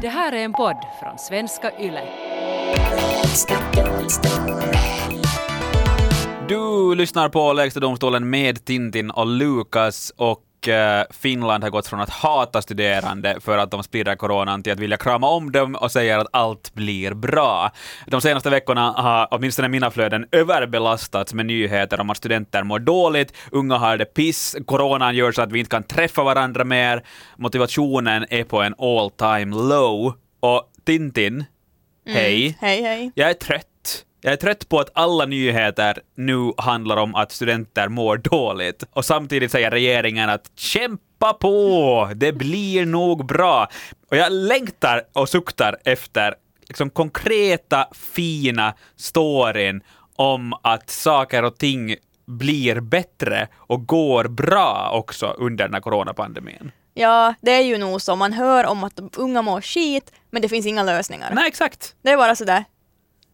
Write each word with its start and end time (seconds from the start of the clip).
Det 0.00 0.08
här 0.08 0.32
är 0.32 0.44
en 0.44 0.52
podd 0.52 0.76
från 1.00 1.18
svenska 1.18 1.72
YLE. 1.80 2.08
Du 6.48 6.94
lyssnar 6.94 7.28
på 7.28 7.52
Lägsta 7.52 7.80
domstolen 7.80 8.30
med 8.30 8.64
Tintin 8.64 9.10
och 9.10 9.26
Lukas 9.26 10.12
och 10.16 10.45
Finland 11.10 11.64
har 11.64 11.70
gått 11.70 11.86
från 11.86 12.00
att 12.00 12.10
hata 12.10 12.62
studerande 12.62 13.36
för 13.40 13.58
att 13.58 13.70
de 13.70 13.82
sprider 13.82 14.16
coronan 14.16 14.62
till 14.62 14.72
att 14.72 14.78
vilja 14.78 14.96
krama 14.96 15.28
om 15.28 15.52
dem 15.52 15.74
och 15.74 15.92
säger 15.92 16.18
att 16.18 16.26
allt 16.32 16.74
blir 16.74 17.14
bra. 17.14 17.70
De 18.06 18.20
senaste 18.20 18.50
veckorna 18.50 18.90
har 18.90 19.28
åtminstone 19.30 19.68
mina 19.68 19.90
flöden 19.90 20.26
överbelastats 20.32 21.34
med 21.34 21.46
nyheter 21.46 22.00
om 22.00 22.10
att 22.10 22.16
studenter 22.16 22.62
mår 22.62 22.78
dåligt, 22.78 23.32
unga 23.50 23.76
har 23.76 23.96
det 23.96 24.04
piss, 24.04 24.56
coronan 24.66 25.16
gör 25.16 25.32
så 25.32 25.42
att 25.42 25.52
vi 25.52 25.58
inte 25.58 25.70
kan 25.70 25.82
träffa 25.82 26.22
varandra 26.22 26.64
mer, 26.64 27.02
motivationen 27.36 28.26
är 28.30 28.44
på 28.44 28.62
en 28.62 28.74
all 28.78 29.10
time 29.10 29.56
low. 29.56 30.14
Och 30.40 30.62
Tintin, 30.84 31.44
hej. 32.06 32.56
Hej, 32.60 32.82
hej. 32.82 33.12
Jag 33.14 33.30
är 33.30 33.34
trött. 33.34 33.75
Jag 34.26 34.32
är 34.32 34.36
trött 34.36 34.68
på 34.68 34.80
att 34.80 34.90
alla 34.94 35.26
nyheter 35.26 35.98
nu 36.14 36.52
handlar 36.56 36.96
om 36.96 37.14
att 37.14 37.32
studenter 37.32 37.88
mår 37.88 38.16
dåligt. 38.16 38.84
Och 38.92 39.04
samtidigt 39.04 39.52
säger 39.52 39.70
regeringen 39.70 40.30
att 40.30 40.50
kämpa 40.54 41.32
på, 41.32 42.10
det 42.14 42.32
blir 42.32 42.86
nog 42.86 43.26
bra. 43.26 43.68
Och 44.10 44.16
jag 44.16 44.32
längtar 44.32 45.02
och 45.12 45.28
suktar 45.28 45.76
efter 45.84 46.34
liksom 46.68 46.90
konkreta, 46.90 47.88
fina 47.92 48.74
storyn 48.96 49.80
om 50.16 50.54
att 50.62 50.90
saker 50.90 51.42
och 51.42 51.58
ting 51.58 51.96
blir 52.24 52.80
bättre 52.80 53.48
och 53.56 53.86
går 53.86 54.24
bra 54.24 54.90
också 54.92 55.26
under 55.26 55.64
den 55.64 55.74
här 55.74 55.80
coronapandemin. 55.80 56.72
Ja, 56.94 57.34
det 57.40 57.50
är 57.50 57.62
ju 57.62 57.78
nog 57.78 58.02
så. 58.02 58.16
Man 58.16 58.32
hör 58.32 58.66
om 58.66 58.84
att 58.84 59.00
unga 59.16 59.42
mår 59.42 59.60
skit, 59.60 60.12
men 60.30 60.42
det 60.42 60.48
finns 60.48 60.66
inga 60.66 60.82
lösningar. 60.82 61.32
Nej, 61.34 61.48
exakt. 61.48 61.94
Det 62.02 62.10
är 62.10 62.16
bara 62.16 62.36
sådär. 62.36 62.64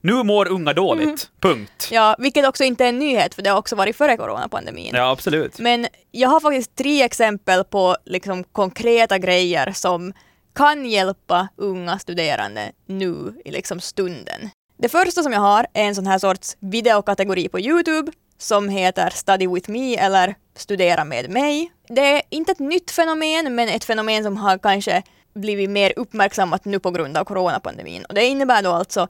Nu 0.05 0.23
mår 0.23 0.49
unga 0.49 0.73
dåligt. 0.73 1.31
Punkt. 1.41 1.89
Ja, 1.91 2.17
vilket 2.19 2.49
också 2.49 2.65
inte 2.65 2.85
är 2.85 2.89
en 2.89 2.99
nyhet, 2.99 3.35
för 3.35 3.43
det 3.43 3.51
har 3.51 3.59
också 3.59 3.77
varit 3.77 3.97
före 3.97 4.17
coronapandemin. 4.17 4.95
Ja, 4.95 5.11
absolut. 5.11 5.59
Men 5.59 5.87
jag 6.11 6.29
har 6.29 6.41
faktiskt 6.41 6.77
tre 6.77 7.03
exempel 7.03 7.65
på 7.65 7.97
liksom 8.05 8.45
konkreta 8.45 9.19
grejer 9.19 9.73
som 9.73 10.13
kan 10.55 10.87
hjälpa 10.87 11.49
unga 11.57 11.99
studerande 11.99 12.73
nu 12.87 13.41
i 13.45 13.51
liksom 13.51 13.81
stunden. 13.81 14.51
Det 14.79 14.89
första 14.89 15.23
som 15.23 15.33
jag 15.33 15.41
har 15.41 15.67
är 15.73 15.85
en 15.85 15.95
sån 15.95 16.07
här 16.07 16.19
sorts 16.19 16.57
videokategori 16.61 17.49
på 17.49 17.61
Youtube 17.61 18.13
som 18.39 18.69
heter 18.69 19.11
Study 19.11 19.47
with 19.47 19.71
me 19.71 19.97
eller 19.97 20.35
Studera 20.57 21.05
med 21.05 21.31
mig. 21.31 21.73
Det 21.89 22.01
är 22.01 22.23
inte 22.31 22.53
ett 22.53 22.59
nytt 22.59 22.91
fenomen, 22.91 23.55
men 23.55 23.69
ett 23.69 23.85
fenomen 23.85 24.25
som 24.25 24.37
har 24.37 24.59
kanske 24.59 25.03
blivit 25.35 25.71
mer 25.71 25.93
uppmärksammat 25.97 26.65
nu 26.65 26.79
på 26.79 26.91
grund 26.91 27.17
av 27.17 27.25
coronapandemin. 27.25 28.05
Och 28.05 28.15
det 28.15 28.27
innebär 28.27 28.63
då 28.63 28.71
alltså 28.71 29.09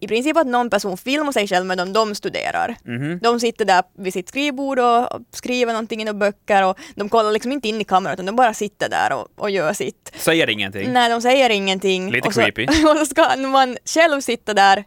i 0.00 0.08
princip 0.08 0.36
att 0.36 0.46
någon 0.46 0.70
person 0.70 0.96
filmar 0.96 1.32
sig 1.32 1.48
själv 1.48 1.66
medan 1.66 1.92
de 1.92 2.14
studerar. 2.14 2.76
Mhm. 2.84 3.18
De 3.22 3.40
sitter 3.40 3.64
där 3.64 3.82
vid 3.98 4.12
sitt 4.12 4.28
skrivbord 4.28 4.78
och 4.78 5.08
skriver 5.32 5.72
någonting 5.72 6.02
i 6.02 6.04
några 6.04 6.18
böcker 6.18 6.64
och 6.64 6.78
de 6.94 7.08
kollar 7.08 7.32
liksom 7.32 7.52
inte 7.52 7.68
in 7.68 7.80
i 7.80 7.84
kameran 7.84 8.14
utan 8.14 8.26
de 8.26 8.36
bara 8.36 8.54
sitter 8.54 8.88
där 8.88 9.12
och, 9.12 9.28
och 9.36 9.50
gör 9.50 9.72
sitt. 9.72 10.12
Säger 10.16 10.50
ingenting. 10.50 10.92
Nej, 10.92 11.10
de 11.10 11.22
säger 11.22 11.50
ingenting. 11.50 12.10
Lite 12.10 12.28
och 12.28 12.34
så, 12.34 12.40
creepy. 12.40 12.66
Och 12.90 12.96
så 12.98 13.06
ska 13.06 13.36
man 13.36 13.76
själv 13.84 14.20
sitta 14.20 14.54
där 14.54 14.84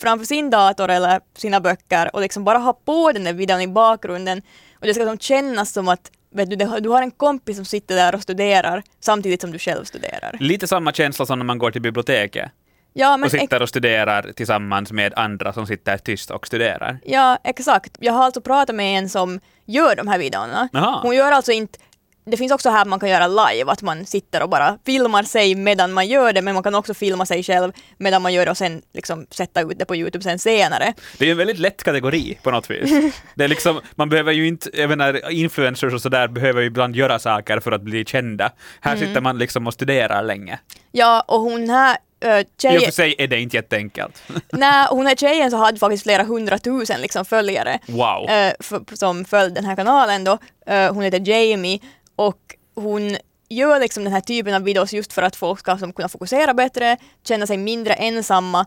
framför 0.00 0.26
sin 0.26 0.50
dator 0.50 0.90
eller 0.90 1.20
sina 1.36 1.60
böcker 1.60 2.10
och 2.16 2.20
liksom 2.20 2.44
bara 2.44 2.58
ha 2.58 2.72
på 2.72 3.12
den 3.12 3.24
där 3.24 3.32
videon 3.32 3.60
i 3.60 3.68
bakgrunden 3.68 4.42
och 4.80 4.86
det 4.86 4.94
ska 4.94 5.02
liksom 5.04 5.18
kännas 5.18 5.72
som 5.72 5.88
att 5.88 6.10
vet 6.34 6.50
du, 6.50 6.56
du 6.56 6.88
har 6.88 7.02
en 7.02 7.10
kompis 7.10 7.56
som 7.56 7.64
sitter 7.64 7.94
där 7.94 8.14
och 8.14 8.22
studerar 8.22 8.82
samtidigt 9.00 9.40
som 9.40 9.52
du 9.52 9.58
själv 9.58 9.84
studerar. 9.84 10.36
Lite 10.40 10.66
samma 10.66 10.92
känsla 10.92 11.26
som 11.26 11.38
när 11.38 11.46
man 11.46 11.58
går 11.58 11.70
till 11.70 11.82
biblioteket 11.82 12.50
Ja, 12.92 13.16
men 13.16 13.24
och 13.24 13.30
sitter 13.30 13.62
och 13.62 13.68
studerar 13.68 14.32
tillsammans 14.36 14.92
med 14.92 15.14
andra 15.16 15.52
som 15.52 15.66
sitter 15.66 15.98
tyst 15.98 16.30
och 16.30 16.46
studerar. 16.46 16.98
Ja, 17.04 17.38
exakt. 17.44 17.96
Jag 18.00 18.12
har 18.12 18.24
alltså 18.24 18.40
pratat 18.40 18.76
med 18.76 18.98
en 18.98 19.08
som 19.08 19.40
gör 19.66 19.96
de 19.96 20.08
här 20.08 20.18
videorna. 20.18 20.68
Jaha. 20.72 20.98
Hon 21.02 21.16
gör 21.16 21.32
alltså 21.32 21.52
inte 21.52 21.78
det 22.24 22.36
finns 22.36 22.52
också 22.52 22.70
här 22.70 22.84
man 22.84 23.00
kan 23.00 23.08
göra 23.08 23.26
live, 23.26 23.70
att 23.72 23.82
man 23.82 24.06
sitter 24.06 24.42
och 24.42 24.48
bara 24.48 24.78
filmar 24.86 25.22
sig 25.22 25.54
medan 25.54 25.92
man 25.92 26.06
gör 26.06 26.32
det, 26.32 26.42
men 26.42 26.54
man 26.54 26.62
kan 26.62 26.74
också 26.74 26.94
filma 26.94 27.26
sig 27.26 27.42
själv 27.42 27.72
medan 27.98 28.22
man 28.22 28.32
gör 28.32 28.44
det 28.44 28.50
och 28.50 28.56
sen 28.56 28.82
liksom 28.94 29.26
sätta 29.30 29.60
ut 29.60 29.78
det 29.78 29.84
på 29.84 29.96
Youtube 29.96 30.22
sen 30.22 30.38
senare. 30.38 30.94
Det 31.18 31.24
är 31.24 31.26
ju 31.26 31.32
en 31.32 31.38
väldigt 31.38 31.58
lätt 31.58 31.82
kategori 31.82 32.38
på 32.42 32.50
något 32.50 32.70
vis. 32.70 33.12
Det 33.34 33.44
är 33.44 33.48
liksom, 33.48 33.80
man 33.94 34.08
behöver 34.08 34.32
ju 34.32 34.46
inte, 34.48 34.70
jag 34.80 34.88
menar, 34.88 35.30
influencers 35.30 35.94
och 35.94 36.02
sådär 36.02 36.28
behöver 36.28 36.60
ju 36.60 36.66
ibland 36.66 36.96
göra 36.96 37.18
saker 37.18 37.60
för 37.60 37.72
att 37.72 37.82
bli 37.82 38.04
kända. 38.04 38.52
Här 38.80 38.96
Mm. 38.96 39.08
sitter 39.08 39.20
man 39.20 39.38
liksom 39.38 39.66
och 39.66 39.74
studerar 39.74 40.22
länge. 40.22 40.58
Ja, 40.92 41.24
och 41.28 41.40
hon 41.40 41.70
här 41.70 41.96
äh, 42.22 42.74
I 42.74 42.78
och 42.78 42.82
för 42.82 42.90
sig 42.90 43.14
är 43.18 43.26
det 43.26 43.40
inte 43.40 43.56
jätteenkelt. 43.56 44.22
nej, 44.52 44.86
hon 44.90 45.06
här 45.06 45.14
tjejen 45.14 45.50
så 45.50 45.56
hade 45.56 45.78
faktiskt 45.78 46.02
flera 46.02 46.22
hundratusen 46.22 47.00
liksom 47.00 47.24
följare. 47.24 47.78
Wow. 47.86 48.30
eh, 48.30 48.52
som 48.92 49.24
följde 49.24 49.54
den 49.54 49.64
här 49.64 49.76
kanalen 49.76 50.24
då. 50.24 50.38
Eh, 50.66 50.94
hon 50.94 51.02
heter 51.02 51.28
Jamie 51.28 51.78
och 52.16 52.38
hon 52.74 53.16
gör 53.48 53.80
liksom 53.80 54.04
den 54.04 54.12
här 54.12 54.20
typen 54.20 54.54
av 54.54 54.62
videos 54.62 54.92
just 54.92 55.12
för 55.12 55.22
att 55.22 55.36
folk 55.36 55.60
ska 55.60 55.78
som, 55.78 55.92
kunna 55.92 56.08
fokusera 56.08 56.54
bättre, 56.54 56.96
känna 57.28 57.46
sig 57.46 57.56
mindre 57.56 57.94
ensamma. 57.94 58.66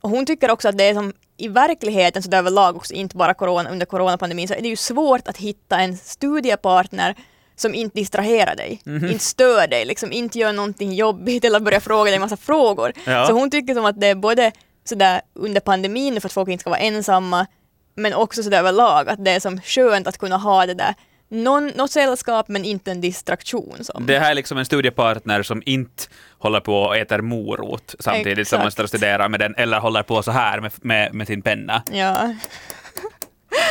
Och 0.00 0.10
hon 0.10 0.26
tycker 0.26 0.50
också 0.50 0.68
att 0.68 0.78
det 0.78 0.84
är 0.84 0.94
som 0.94 1.12
i 1.36 1.48
verkligheten 1.48 2.22
så 2.22 2.30
det 2.30 2.36
är 2.36 2.38
överlag 2.38 2.76
också 2.76 2.94
inte 2.94 3.16
bara 3.16 3.34
corona, 3.34 3.70
under 3.70 3.86
coronapandemin 3.86 4.48
så 4.48 4.54
är 4.54 4.62
det 4.62 4.68
ju 4.68 4.76
svårt 4.76 5.28
att 5.28 5.36
hitta 5.36 5.78
en 5.78 5.96
studiepartner 5.96 7.14
som 7.56 7.74
inte 7.74 7.98
distraherar 7.98 8.56
dig, 8.56 8.80
inte 8.84 9.18
stör 9.18 9.66
dig, 9.66 9.84
liksom 9.84 10.12
inte 10.12 10.38
gör 10.38 10.52
någonting 10.52 10.94
jobbigt 10.94 11.44
eller 11.44 11.60
börjar 11.60 11.80
fråga 11.80 12.04
dig 12.04 12.14
en 12.14 12.20
massa 12.20 12.36
frågor. 12.36 12.92
Ja. 13.04 13.26
Så 13.26 13.32
hon 13.32 13.50
tycker 13.50 13.74
som 13.74 13.84
att 13.84 14.00
det 14.00 14.06
är 14.06 14.14
både 14.14 14.52
sådär 14.84 15.20
under 15.34 15.60
pandemin 15.60 16.20
för 16.20 16.28
att 16.28 16.32
folk 16.32 16.48
inte 16.48 16.60
ska 16.60 16.70
vara 16.70 16.80
ensamma 16.80 17.46
men 17.94 18.14
också 18.14 18.42
sådär 18.42 18.58
överlag 18.58 19.08
att 19.08 19.24
det 19.24 19.30
är 19.30 19.40
som 19.40 19.60
skönt 19.60 20.06
att 20.06 20.18
kunna 20.18 20.36
ha 20.36 20.66
det 20.66 20.74
där 20.74 20.94
någon, 21.28 21.66
något 21.66 21.90
sällskap 21.90 22.48
men 22.48 22.64
inte 22.64 22.90
en 22.90 23.00
distraktion. 23.00 23.76
Som. 23.80 24.06
Det 24.06 24.18
här 24.18 24.30
är 24.30 24.34
liksom 24.34 24.58
en 24.58 24.64
studiepartner 24.64 25.42
som 25.42 25.62
inte 25.66 26.02
håller 26.38 26.60
på 26.60 26.82
och 26.82 26.96
äter 26.96 27.20
morot 27.20 27.94
samtidigt 27.98 28.48
som 28.48 28.58
man 28.58 28.66
Exakt. 28.66 28.72
står 28.72 28.84
och 28.84 28.88
studerar 28.88 29.28
med 29.28 29.40
den, 29.40 29.54
eller 29.54 29.78
håller 29.80 30.02
på 30.02 30.22
så 30.22 30.30
här 30.30 30.60
med, 30.60 30.72
med, 30.76 31.14
med 31.14 31.26
sin 31.26 31.42
penna. 31.42 31.82
Ja. 31.92 32.34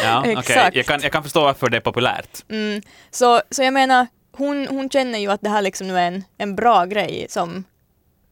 Ja. 0.03 0.25
Exakt. 0.25 0.75
Jag, 0.75 0.85
kan, 0.85 1.01
jag 1.01 1.11
kan 1.11 1.23
förstå 1.23 1.41
varför 1.41 1.69
det 1.69 1.78
är 1.78 1.81
populärt. 1.81 2.44
Mm. 2.50 2.81
Så, 3.11 3.41
så 3.51 3.63
jag 3.63 3.73
menar, 3.73 4.07
hon, 4.31 4.67
hon 4.67 4.89
känner 4.89 5.19
ju 5.19 5.31
att 5.31 5.41
det 5.41 5.50
här 5.50 5.61
liksom 5.61 5.88
nu 5.88 5.97
är 5.97 6.07
en, 6.07 6.23
en 6.38 6.56
bra 6.56 6.85
grej 6.85 7.25
som 7.29 7.63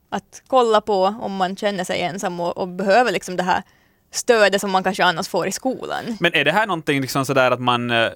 att 0.10 0.42
kolla 0.48 0.82
på 0.82 1.16
om 1.22 1.36
man 1.36 1.56
känner 1.56 1.84
sig 1.84 2.02
ensam 2.02 2.40
och, 2.40 2.58
och 2.58 2.68
behöver 2.68 3.12
liksom 3.12 3.36
det 3.36 3.44
här 3.44 3.64
stödet 4.12 4.62
som 4.62 4.72
man 4.72 4.84
kanske 4.84 5.04
annars 5.04 5.28
får 5.28 5.48
i 5.48 5.52
skolan. 5.52 6.18
Men 6.20 6.34
är 6.34 6.46
det 6.46 6.52
här 6.52 6.68
någonting 6.68 7.02
liksom 7.02 7.26
sådär 7.26 7.52
att 7.52 7.62
man... 7.62 7.92
eh, 7.92 8.10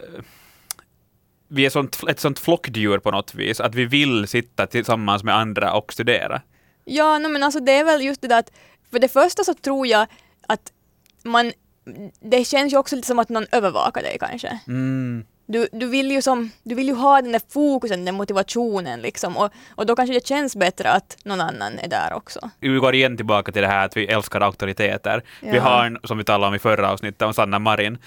vi 1.50 1.66
är 1.66 1.70
sånt, 1.70 2.04
ett 2.10 2.20
sånt 2.20 2.40
flockdjur 2.40 3.00
på 3.00 3.12
något 3.12 3.36
vis, 3.36 3.60
att 3.60 3.76
vi 3.76 3.86
vill 3.86 4.28
sitta 4.28 4.68
tillsammans 4.68 5.24
med 5.24 5.36
andra 5.36 5.74
och 5.74 5.94
studera? 5.94 6.42
Ja, 6.86 7.20
no, 7.20 7.28
men 7.28 7.44
alltså 7.44 7.60
det 7.60 7.72
är 7.72 7.84
väl 7.84 8.02
just 8.02 8.22
det 8.22 8.28
där 8.28 8.40
att 8.40 8.52
för 8.92 9.00
det 9.00 9.08
första 9.08 9.44
så 9.44 9.54
tror 9.54 9.88
jag 9.88 10.08
att 10.48 10.72
man 11.24 11.52
det 12.20 12.46
känns 12.46 12.74
ju 12.74 12.78
också 12.78 12.96
lite 12.96 13.08
som 13.08 13.20
att 13.20 13.30
någon 13.30 13.46
övervakar 13.52 14.02
dig 14.02 14.18
kanske. 14.20 14.60
Mm. 14.68 15.26
Du, 15.50 15.68
du, 15.72 15.86
vill 15.86 16.12
ju 16.12 16.22
som, 16.22 16.52
du 16.64 16.76
vill 16.76 16.88
ju 16.88 16.94
ha 16.94 17.22
den 17.22 17.32
där 17.32 17.42
fokusen, 17.50 17.98
den 18.00 18.06
där 18.06 18.12
motivationen 18.12 19.02
liksom 19.02 19.38
och, 19.38 19.52
och 19.76 19.86
då 19.86 19.96
kanske 19.96 20.14
det 20.14 20.28
känns 20.28 20.56
bättre 20.56 20.92
att 20.92 21.18
någon 21.24 21.42
annan 21.42 21.80
är 21.80 21.88
där 21.88 22.14
också. 22.14 22.50
Vi 22.60 22.70
går 22.78 22.96
igen 22.96 23.18
tillbaka 23.18 23.52
till 23.52 23.62
det 23.62 23.68
här 23.68 23.86
att 23.86 23.98
vi 23.98 24.06
älskar 24.08 24.42
auktoriteter. 24.42 25.24
Vi 25.42 25.56
Ja. 25.56 25.62
har, 25.62 25.86
en- 25.86 26.00
som 26.04 26.18
vi 26.18 26.24
talade 26.24 26.48
om 26.48 26.56
i 26.56 26.60
förra 26.60 26.92
avsnittet, 26.92 27.22
om 27.22 27.34
Sanna 27.34 27.60
Marin, 27.60 27.98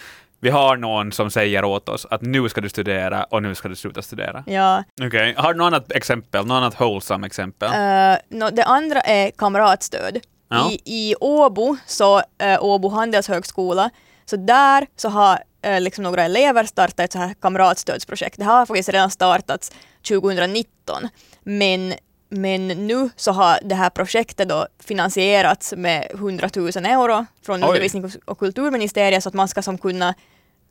vi 0.40 0.50
har 0.50 0.76
någon 0.76 1.12
som 1.12 1.30
säger 1.30 1.64
åt 1.64 1.88
oss 1.88 2.06
att 2.10 2.22
nu 2.22 2.48
ska 2.48 2.60
du 2.60 2.68
studera 2.68 3.24
och 3.24 3.42
nu 3.42 3.54
ska 3.54 3.68
du 3.68 3.76
sluta 3.76 4.02
studera. 4.02 4.44
Ja. 4.46 4.84
Okej, 5.02 5.34
har 5.36 5.52
du 5.52 5.58
något 5.58 5.66
annat 5.66 5.92
exempel? 5.92 6.46
Något 6.46 6.54
annat 6.54 6.80
wholesome 6.80 7.26
exempel? 7.26 7.68
Uh, 7.68 8.18
nå, 8.38 8.50
det 8.50 8.64
andra 8.64 9.00
är 9.00 9.30
kamratstöd. 9.30 10.18
Ja. 10.50 10.70
I, 10.70 10.80
I 10.84 11.14
Åbo, 11.20 11.76
så 11.86 12.18
uh, 12.18 12.64
Åbo 12.64 12.88
handelshögskola, 12.88 13.90
så 14.24 14.36
där 14.36 14.86
så 14.96 15.08
har 15.08 15.42
uh, 15.66 15.80
liksom 15.80 16.04
några 16.04 16.24
elever 16.24 16.64
startat 16.64 17.00
ett 17.00 17.12
så 17.12 17.18
här 17.18 17.34
kamratstödsprojekt. 17.34 18.38
Det 18.38 18.44
har 18.44 18.66
faktiskt 18.66 18.88
redan 18.88 19.10
startats 19.10 19.72
2019, 20.08 21.08
men 21.42 21.94
men 22.32 22.68
nu 22.68 23.10
så 23.16 23.32
har 23.32 23.58
det 23.62 23.74
här 23.74 23.90
projektet 23.90 24.48
då 24.48 24.66
finansierats 24.78 25.74
med 25.76 26.06
100 26.14 26.50
000 26.56 26.68
euro 26.68 27.26
från 27.42 27.64
Oj. 27.64 27.68
undervisnings 27.68 28.18
och 28.24 28.38
kulturministeriet 28.38 29.22
så 29.22 29.28
att 29.28 29.34
man 29.34 29.48
ska 29.48 29.62
som 29.62 29.78
kunna 29.78 30.14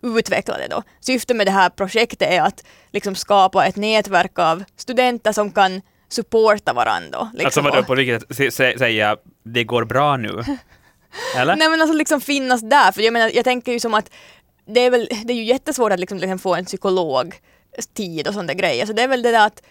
utveckla 0.01 0.57
det 0.57 0.67
då. 0.67 0.83
Syftet 0.99 1.35
med 1.35 1.47
det 1.47 1.51
här 1.51 1.69
projektet 1.69 2.31
är 2.31 2.41
att 2.41 2.63
liksom 2.91 3.15
skapa 3.15 3.65
ett 3.65 3.75
nätverk 3.75 4.39
av 4.39 4.63
studenter 4.75 5.31
som 5.31 5.51
kan 5.51 5.81
supporta 6.09 6.73
varandra. 6.73 7.29
Liksom. 7.33 7.45
alltså 7.45 7.61
vadå, 7.61 7.83
på 7.83 7.95
sä- 7.95 8.77
säga 8.77 9.17
det 9.43 9.63
går 9.63 9.85
bra 9.85 10.17
nu? 10.17 10.29
Eller? 11.37 11.55
Nej 11.55 11.69
men 11.69 11.81
alltså 11.81 11.97
liksom 11.97 12.21
finnas 12.21 12.61
där, 12.61 12.91
för 12.91 13.01
jag 13.01 13.13
menar 13.13 13.31
jag 13.33 13.43
tänker 13.43 13.71
ju 13.71 13.79
som 13.79 13.93
att 13.93 14.11
det 14.65 14.79
är 14.79 14.89
väl, 14.89 15.09
det 15.25 15.33
är 15.33 15.37
ju 15.37 15.43
jättesvårt 15.43 15.91
att 15.91 15.99
liksom, 15.99 16.17
liksom 16.17 16.39
få 16.39 16.55
en 16.55 16.65
psykolog 16.65 17.35
tid 17.93 18.27
och 18.27 18.33
sådana 18.33 18.53
grejer, 18.53 18.85
så 18.85 18.93
det 18.93 19.01
är 19.01 19.07
väl 19.07 19.21
det 19.21 19.31
där 19.31 19.45
att 19.45 19.61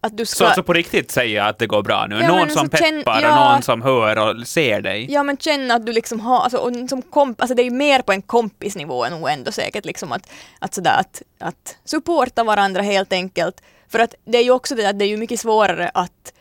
att 0.00 0.16
du 0.16 0.26
ska... 0.26 0.36
Så 0.36 0.44
alltså 0.44 0.62
på 0.62 0.72
riktigt 0.72 1.10
säga 1.10 1.44
att 1.44 1.58
det 1.58 1.66
går 1.66 1.82
bra 1.82 2.06
nu? 2.08 2.18
Ja, 2.20 2.28
någon 2.28 2.38
men 2.38 2.50
som 2.50 2.68
peppar 2.68 3.22
ja. 3.22 3.46
och 3.46 3.52
någon 3.52 3.62
som 3.62 3.82
hör 3.82 4.18
och 4.18 4.46
ser 4.46 4.80
dig? 4.80 5.12
Ja 5.12 5.22
men 5.22 5.36
känna 5.36 5.74
att 5.74 5.86
du 5.86 5.92
liksom 5.92 6.20
har, 6.20 6.40
alltså, 6.40 6.58
och 6.58 6.88
som 6.88 7.02
komp, 7.02 7.40
alltså 7.40 7.54
det 7.54 7.62
är 7.62 7.64
ju 7.64 7.70
mer 7.70 8.02
på 8.02 8.12
en 8.12 8.22
kompisnivå 8.22 9.08
nog 9.08 9.30
ändå 9.30 9.52
säkert 9.52 9.84
liksom 9.84 10.12
att, 10.12 10.30
att 10.58 10.74
sådär 10.74 11.00
att, 11.00 11.22
att 11.38 11.76
supporta 11.84 12.44
varandra 12.44 12.82
helt 12.82 13.12
enkelt. 13.12 13.62
För 13.88 13.98
att 13.98 14.14
det 14.24 14.38
är 14.38 14.42
ju 14.42 14.50
också 14.50 14.74
det 14.74 14.88
att 14.88 14.98
det 14.98 15.04
är 15.04 15.08
ju 15.08 15.16
mycket 15.16 15.40
svårare 15.40 15.90
att 15.94 16.32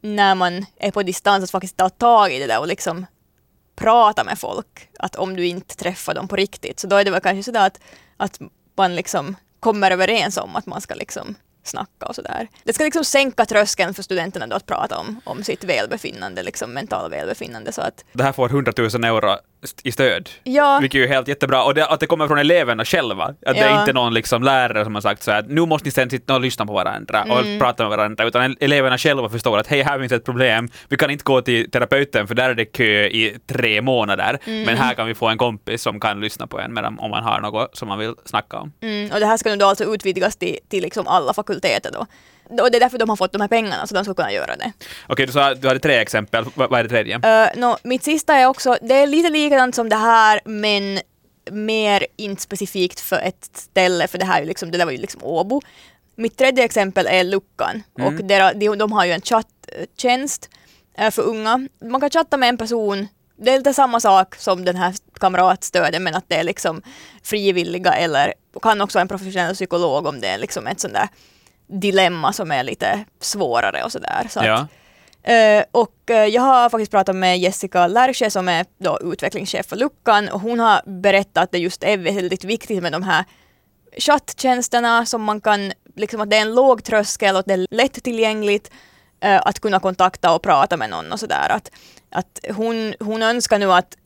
när 0.00 0.34
man 0.34 0.66
är 0.76 0.90
på 0.90 1.02
distans 1.02 1.44
att 1.44 1.50
faktiskt 1.50 1.76
ta 1.76 1.88
tag 1.88 2.32
i 2.32 2.38
det 2.38 2.46
där 2.46 2.60
och 2.60 2.66
liksom 2.66 3.06
prata 3.76 4.24
med 4.24 4.38
folk. 4.38 4.88
Att 4.98 5.16
om 5.16 5.36
du 5.36 5.46
inte 5.46 5.76
träffar 5.76 6.14
dem 6.14 6.28
på 6.28 6.36
riktigt 6.36 6.80
så 6.80 6.86
då 6.86 6.96
är 6.96 7.04
det 7.04 7.10
väl 7.10 7.20
kanske 7.20 7.42
sådär 7.42 7.66
att, 7.66 7.80
att 8.16 8.40
man 8.76 8.94
liksom 8.96 9.36
kommer 9.60 9.90
överens 9.90 10.36
om 10.36 10.56
att 10.56 10.66
man 10.66 10.80
ska 10.80 10.94
liksom 10.94 11.34
snacka 11.64 12.06
och 12.06 12.14
sådär. 12.14 12.48
Det 12.64 12.72
ska 12.72 12.84
liksom 12.84 13.04
sänka 13.04 13.46
tröskeln 13.46 13.94
för 13.94 14.02
studenterna 14.02 14.46
då 14.46 14.56
att 14.56 14.66
prata 14.66 14.98
om, 14.98 15.20
om 15.24 15.44
sitt 15.44 15.64
välbefinnande, 15.64 16.42
liksom 16.42 16.72
mentala 16.72 17.08
välbefinnande. 17.08 17.72
Så 17.72 17.80
att, 17.80 18.04
Det 18.12 18.22
här 18.22 18.32
får 18.32 18.48
100 18.48 18.72
000 18.78 19.04
euro 19.04 19.36
i 19.82 19.92
stöd. 19.92 20.28
ja, 20.44 20.78
Vilket 20.80 20.98
är 20.98 21.02
ju 21.02 21.06
helt 21.08 21.28
jättebra. 21.28 21.64
Och 21.64 21.74
det, 21.74 21.86
att 21.86 22.00
det 22.00 22.06
kommer 22.06 22.26
från 22.28 22.38
eleverna 22.38 22.84
själva. 22.84 23.24
Att 23.24 23.36
det 23.54 23.58
är 23.58 23.70
Ja. 23.70 23.80
inte 23.80 23.92
någon 23.92 24.14
liksom 24.14 24.42
lärare 24.42 24.84
som 24.84 24.94
har 24.94 25.02
sagt 25.02 25.22
så 25.22 25.30
här 25.30 25.38
att 25.38 25.48
nu 25.48 25.66
måste 25.66 25.86
ni 25.88 25.90
sen 25.92 26.10
sitta 26.10 26.34
och 26.34 26.40
lyssna 26.40 26.66
på 26.66 26.72
varandra 26.72 27.22
och 27.22 27.38
Mm. 27.40 27.58
prata 27.58 27.82
med 27.82 27.90
varandra. 27.90 28.24
Utan 28.24 28.56
eleverna 28.60 28.98
själva 28.98 29.28
förstår 29.28 29.58
att 29.58 29.66
hej, 29.66 29.82
här 29.82 29.98
finns 30.00 30.12
ett 30.12 30.24
problem. 30.24 30.68
Vi 30.88 30.96
kan 30.96 31.10
inte 31.10 31.24
gå 31.24 31.42
till 31.42 31.70
terapeuten 31.70 32.26
för 32.28 32.34
där 32.34 32.50
är 32.50 32.54
det 32.54 32.64
kö 32.64 33.04
i 33.06 33.36
tre 33.46 33.82
månader. 33.82 34.38
Mm. 34.44 34.62
Men 34.62 34.76
här 34.76 34.94
kan 34.94 35.06
vi 35.06 35.14
få 35.14 35.26
en 35.28 35.38
kompis 35.38 35.82
som 35.82 36.00
kan 36.00 36.20
lyssna 36.20 36.46
på 36.46 36.60
en 36.60 36.74
medan, 36.74 36.98
om 36.98 37.10
man 37.10 37.24
har 37.24 37.40
något 37.40 37.76
som 37.76 37.88
man 37.88 37.98
vill 37.98 38.14
snacka 38.24 38.56
om. 38.58 38.72
mm, 38.82 39.10
och 39.12 39.20
det 39.20 39.26
här 39.26 39.36
ska 39.36 39.50
nu 39.50 39.56
då 39.56 39.66
alltså 39.66 39.94
utvidgas 39.94 40.36
till, 40.36 40.58
till 40.68 40.82
liksom 40.82 41.06
alla 41.08 41.34
fakulteter 41.34 41.90
då. 41.92 42.06
Och 42.60 42.70
det 42.70 42.78
är 42.78 42.80
därför 42.80 42.98
de 42.98 43.08
har 43.08 43.16
fått 43.16 43.32
de 43.32 43.40
här 43.40 43.48
pengarna, 43.48 43.86
så 43.86 43.94
de 43.94 44.04
ska 44.04 44.14
kunna 44.14 44.32
göra 44.32 44.56
det. 44.56 44.72
Okej, 45.06 45.26
du 45.26 45.32
sa 45.32 45.54
du 45.54 45.68
hade 45.68 45.80
tre 45.80 45.94
exempel. 45.94 46.44
Vad 46.54 46.70
vad 46.70 46.80
är 46.80 46.82
det 46.82 46.88
tredje? 46.88 47.16
Uh, 47.16 47.60
no, 47.60 47.76
mitt 47.82 48.04
sista 48.04 48.34
är 48.34 48.46
också, 48.46 48.76
det 48.82 48.94
är 48.94 49.06
lite 49.06 49.30
likadant 49.30 49.74
som 49.74 49.88
det 49.88 49.96
här 49.96 50.40
men 50.44 51.00
mer 51.50 52.06
inte 52.16 52.42
specifikt 52.42 53.00
för 53.00 53.16
ett 53.16 53.50
ställe, 53.52 54.08
för 54.08 54.18
det 54.18 54.24
här 54.24 54.44
liksom, 54.44 54.70
det 54.70 54.78
där 54.78 54.84
var 54.84 54.92
ju 54.92 54.98
liksom 54.98 55.24
Åbo. 55.24 55.60
Mitt 56.16 56.36
tredje 56.38 56.64
exempel 56.64 57.06
är 57.06 57.24
Luckan 57.24 57.82
och 57.92 58.12
dera, 58.12 58.52
de, 58.52 58.78
de 58.78 58.92
har 58.92 59.04
ju 59.04 59.12
en 59.12 59.20
chatttjänst 59.20 60.50
eh, 60.98 61.10
för 61.10 61.22
unga. 61.22 61.68
Man 61.84 62.00
kan 62.00 62.10
chatta 62.10 62.36
med 62.36 62.48
en 62.48 62.56
person 62.56 63.08
det 63.36 63.50
är 63.50 63.58
lite 63.58 63.74
samma 63.74 64.00
sak 64.00 64.34
som 64.34 64.64
den 64.64 64.76
här 64.76 64.94
kamratstödet 65.20 66.02
men 66.02 66.14
att 66.14 66.24
det 66.28 66.36
är 66.36 66.44
liksom 66.44 66.82
frivilliga 67.22 67.92
eller 67.92 68.34
kan 68.62 68.80
också 68.80 68.98
en 68.98 69.08
professionell 69.08 69.54
psykolog 69.54 70.06
om 70.06 70.20
det 70.20 70.28
är 70.28 70.38
liksom 70.38 70.66
ett 70.66 70.80
sånt 70.80 70.94
där 70.94 71.08
dilemma 71.72 72.32
som 72.32 72.50
är 72.50 72.62
lite 72.62 73.04
svårare 73.20 73.84
och 73.84 73.92
sådär. 73.92 74.26
Så 74.30 74.40
Ja. 74.44 74.66
Eh, 75.24 75.64
och 75.72 76.10
eh, 76.10 76.26
jag 76.26 76.42
har 76.42 76.70
faktiskt 76.70 76.90
pratat 76.90 77.16
med 77.16 77.38
Jessica 77.38 77.86
Lärsche 77.86 78.30
som 78.30 78.48
är 78.48 78.66
då 78.78 78.98
utvecklingschef 79.02 79.66
för 79.66 79.76
Luckan 79.76 80.28
och 80.28 80.40
hon 80.40 80.60
har 80.60 80.82
berättat 80.86 81.44
att 81.44 81.52
det 81.52 81.58
just 81.58 81.84
är 81.84 81.96
väldigt 81.96 82.44
viktigt 82.44 82.82
med 82.82 82.92
de 82.92 83.02
här 83.02 83.24
chatttjänsterna 83.98 85.06
som 85.06 85.22
man 85.22 85.40
kan, 85.40 85.72
liksom 85.96 86.20
att 86.20 86.30
det 86.30 86.36
är 86.36 86.42
en 86.42 86.54
låg 86.54 86.84
tröskel 86.84 87.34
och 87.34 87.40
att 87.40 87.46
det 87.46 87.54
är 87.54 87.66
lättillgängligt 87.70 88.70
eh, 89.20 89.40
att 89.44 89.60
kunna 89.60 89.80
kontakta 89.80 90.34
och 90.34 90.42
prata 90.42 90.76
med 90.76 90.90
någon 90.90 91.12
och 91.12 91.20
sådär. 91.20 91.46
Att, 91.50 91.70
att 92.10 92.40
hon, 92.56 92.94
hon 93.00 93.22
önskar 93.22 93.58
nu 93.58 93.72
att 93.72 93.96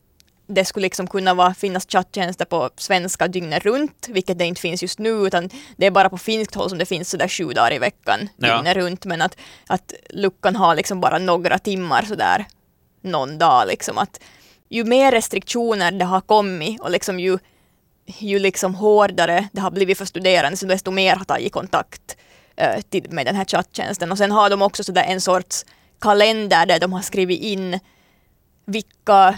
det 0.47 0.65
skulle 0.65 0.83
liksom 0.85 1.07
kunna 1.07 1.33
vara, 1.33 1.53
finnas 1.53 1.85
chatttjänster 1.87 2.45
på 2.45 2.69
svenska 2.77 3.27
dygnet 3.27 3.65
runt, 3.65 4.07
vilket 4.09 4.37
det 4.39 4.45
inte 4.45 4.61
finns 4.61 4.81
just 4.81 4.99
nu, 4.99 5.09
utan 5.09 5.49
det 5.77 5.85
är 5.85 5.91
bara 5.91 6.09
på 6.09 6.17
finskt 6.17 6.55
håll 6.55 6.69
som 6.69 6.77
det 6.77 6.85
finns 6.85 7.09
sådär 7.09 7.27
sju 7.27 7.45
dagar 7.53 7.73
i 7.73 7.79
veckan 7.79 8.29
Ja. 8.37 8.55
dygnet 8.55 8.75
runt, 8.77 9.05
men 9.05 9.21
att, 9.21 9.37
att 9.67 9.93
luckan 10.09 10.55
har 10.55 10.75
liksom 10.75 11.01
bara 11.01 11.17
några 11.17 11.59
timmar 11.59 12.03
sådär 12.03 12.45
någon 13.01 13.37
dag 13.37 13.67
liksom 13.67 13.97
att 13.97 14.19
ju 14.69 14.83
mer 14.83 15.11
restriktioner 15.11 15.91
det 15.91 16.05
har 16.05 16.21
kommit 16.21 16.81
och 16.81 16.91
liksom 16.91 17.19
ju, 17.19 17.37
ju 18.05 18.39
liksom 18.39 18.75
hårdare 18.75 19.47
det 19.51 19.61
har 19.61 19.71
blivit 19.71 19.97
för 19.97 20.05
studerande 20.05 20.57
så 20.57 20.65
desto 20.65 20.91
mer 20.91 21.15
har 21.15 21.25
tagit 21.25 21.51
kontakt 21.53 22.17
eh, 22.55 22.81
till, 22.89 23.05
med 23.11 23.25
den 23.25 23.35
här 23.35 23.45
chatttjänsten 23.45 24.11
och 24.11 24.17
sen 24.17 24.31
har 24.31 24.49
de 24.49 24.61
också 24.61 24.83
sådär 24.83 25.03
en 25.07 25.21
sorts 25.21 25.65
kalender 26.01 26.65
där 26.65 26.79
de 26.79 26.93
har 26.93 27.01
skrivit 27.01 27.41
in 27.41 27.79
vilka 28.65 29.37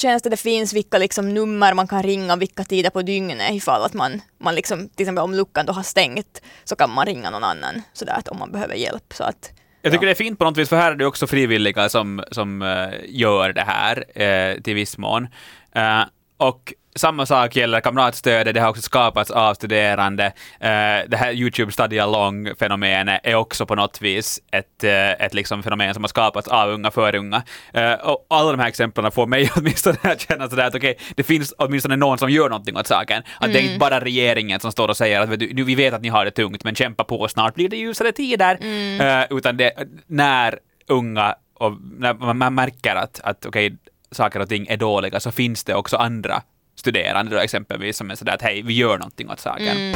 chatttjänster 0.00 0.30
det 0.30 0.36
finns, 0.36 0.72
vilka 0.72 0.98
liksom 0.98 1.34
nummer 1.34 1.74
man 1.74 1.88
kan 1.88 2.02
ringa, 2.02 2.36
vilka 2.36 2.64
tider 2.64 2.90
på 2.90 3.02
dygnet 3.02 3.54
ifall 3.54 3.82
att 3.82 3.94
man, 3.94 4.20
man 4.38 4.54
liksom, 4.54 4.88
till 4.88 5.04
exempel 5.04 5.24
om 5.24 5.34
luckan 5.34 5.66
då 5.66 5.72
har 5.72 5.82
stängt 5.82 6.42
så 6.64 6.76
kan 6.76 6.90
man 6.90 7.06
ringa 7.06 7.30
någon 7.30 7.44
annan 7.44 7.82
sådär 7.92 8.12
att 8.12 8.28
om 8.28 8.38
man 8.38 8.52
behöver 8.52 8.74
hjälp. 8.74 9.12
Så 9.14 9.24
att, 9.24 9.52
Jag 9.82 9.92
tycker 9.92 10.04
ja. 10.04 10.08
det 10.08 10.12
är 10.12 10.24
fint 10.24 10.38
på 10.38 10.44
något 10.44 10.56
vis, 10.56 10.68
för 10.68 10.76
här 10.76 10.92
är 10.92 10.96
det 10.96 11.06
också 11.06 11.26
frivilliga 11.26 11.88
som, 11.88 12.24
som 12.30 12.62
eh, 12.62 12.88
gör 13.08 13.52
det 13.52 13.64
här 13.66 14.22
eh, 14.22 14.60
till 14.62 14.74
viss 14.74 14.98
mån. 14.98 15.28
Eh, 15.74 16.02
och 16.36 16.74
samma 16.96 17.26
sak 17.26 17.56
gäller 17.56 17.80
kamratstödet, 17.80 18.54
det 18.54 18.60
har 18.60 18.68
också 18.68 18.82
skapats 18.82 19.30
av 19.30 19.54
studerande. 19.54 20.24
Eh, 20.60 21.08
det 21.08 21.16
här 21.16 21.32
YouTube 21.32 21.72
Study 21.72 21.98
Along-fenomenet 21.98 23.20
är 23.24 23.34
också 23.34 23.66
på 23.66 23.74
något 23.74 24.02
vis 24.02 24.40
ett, 24.52 24.84
eh, 24.84 25.10
ett 25.10 25.34
liksom 25.34 25.62
fenomen 25.62 25.94
som 25.94 26.02
har 26.02 26.08
skapats 26.08 26.48
av 26.48 26.68
unga 26.70 26.90
för 26.90 27.14
unga. 27.14 27.42
Eh, 27.72 27.92
och 27.92 28.26
alla 28.30 28.50
de 28.50 28.60
här 28.60 28.68
exemplen 28.68 29.12
får 29.12 29.26
mig 29.26 29.50
åtminstone 29.56 29.96
att 30.02 30.20
känna 30.20 30.48
sådär 30.48 30.66
att 30.66 30.74
okej, 30.74 30.98
det 31.16 31.22
finns 31.22 31.54
åtminstone 31.58 31.96
någon 31.96 32.18
som 32.18 32.30
gör 32.30 32.48
någonting 32.48 32.76
åt 32.76 32.86
saken. 32.86 33.22
Att 33.40 33.52
det 33.52 33.58
är 33.58 33.62
inte 33.62 33.78
bara 33.78 34.00
regeringen 34.00 34.60
som 34.60 34.72
står 34.72 34.88
och 34.88 34.96
säger 34.96 35.20
att 35.20 35.28
nu, 35.28 35.64
vi 35.64 35.74
vet 35.74 35.94
att 35.94 36.02
ni 36.02 36.08
har 36.08 36.24
det 36.24 36.30
tungt, 36.30 36.64
men 36.64 36.74
kämpa 36.74 37.04
på, 37.04 37.28
snart 37.28 37.54
blir 37.54 37.68
det 37.68 37.76
ljusare 37.76 38.12
tider. 38.12 38.58
Eh, 39.00 39.26
utan 39.30 39.56
det, 39.56 39.72
när 40.06 40.58
unga 40.88 41.34
och 41.54 41.72
när 41.98 42.34
man- 42.34 42.54
märker 42.54 42.96
att, 42.96 43.20
att 43.24 43.46
okej, 43.46 43.76
saker 44.12 44.40
och 44.40 44.48
ting 44.48 44.66
är 44.68 44.76
dåliga 44.76 45.20
så 45.20 45.32
finns 45.32 45.64
det 45.64 45.74
också 45.74 45.96
andra 45.96 46.42
studerande 46.80 47.36
då 47.36 47.42
exempelvis 47.42 47.96
som 47.96 48.10
är 48.10 48.14
sådär 48.14 48.34
att 48.34 48.42
hej, 48.42 48.62
vi 48.62 48.74
gör 48.74 48.98
någonting 48.98 49.30
åt 49.30 49.40
saken. 49.40 49.94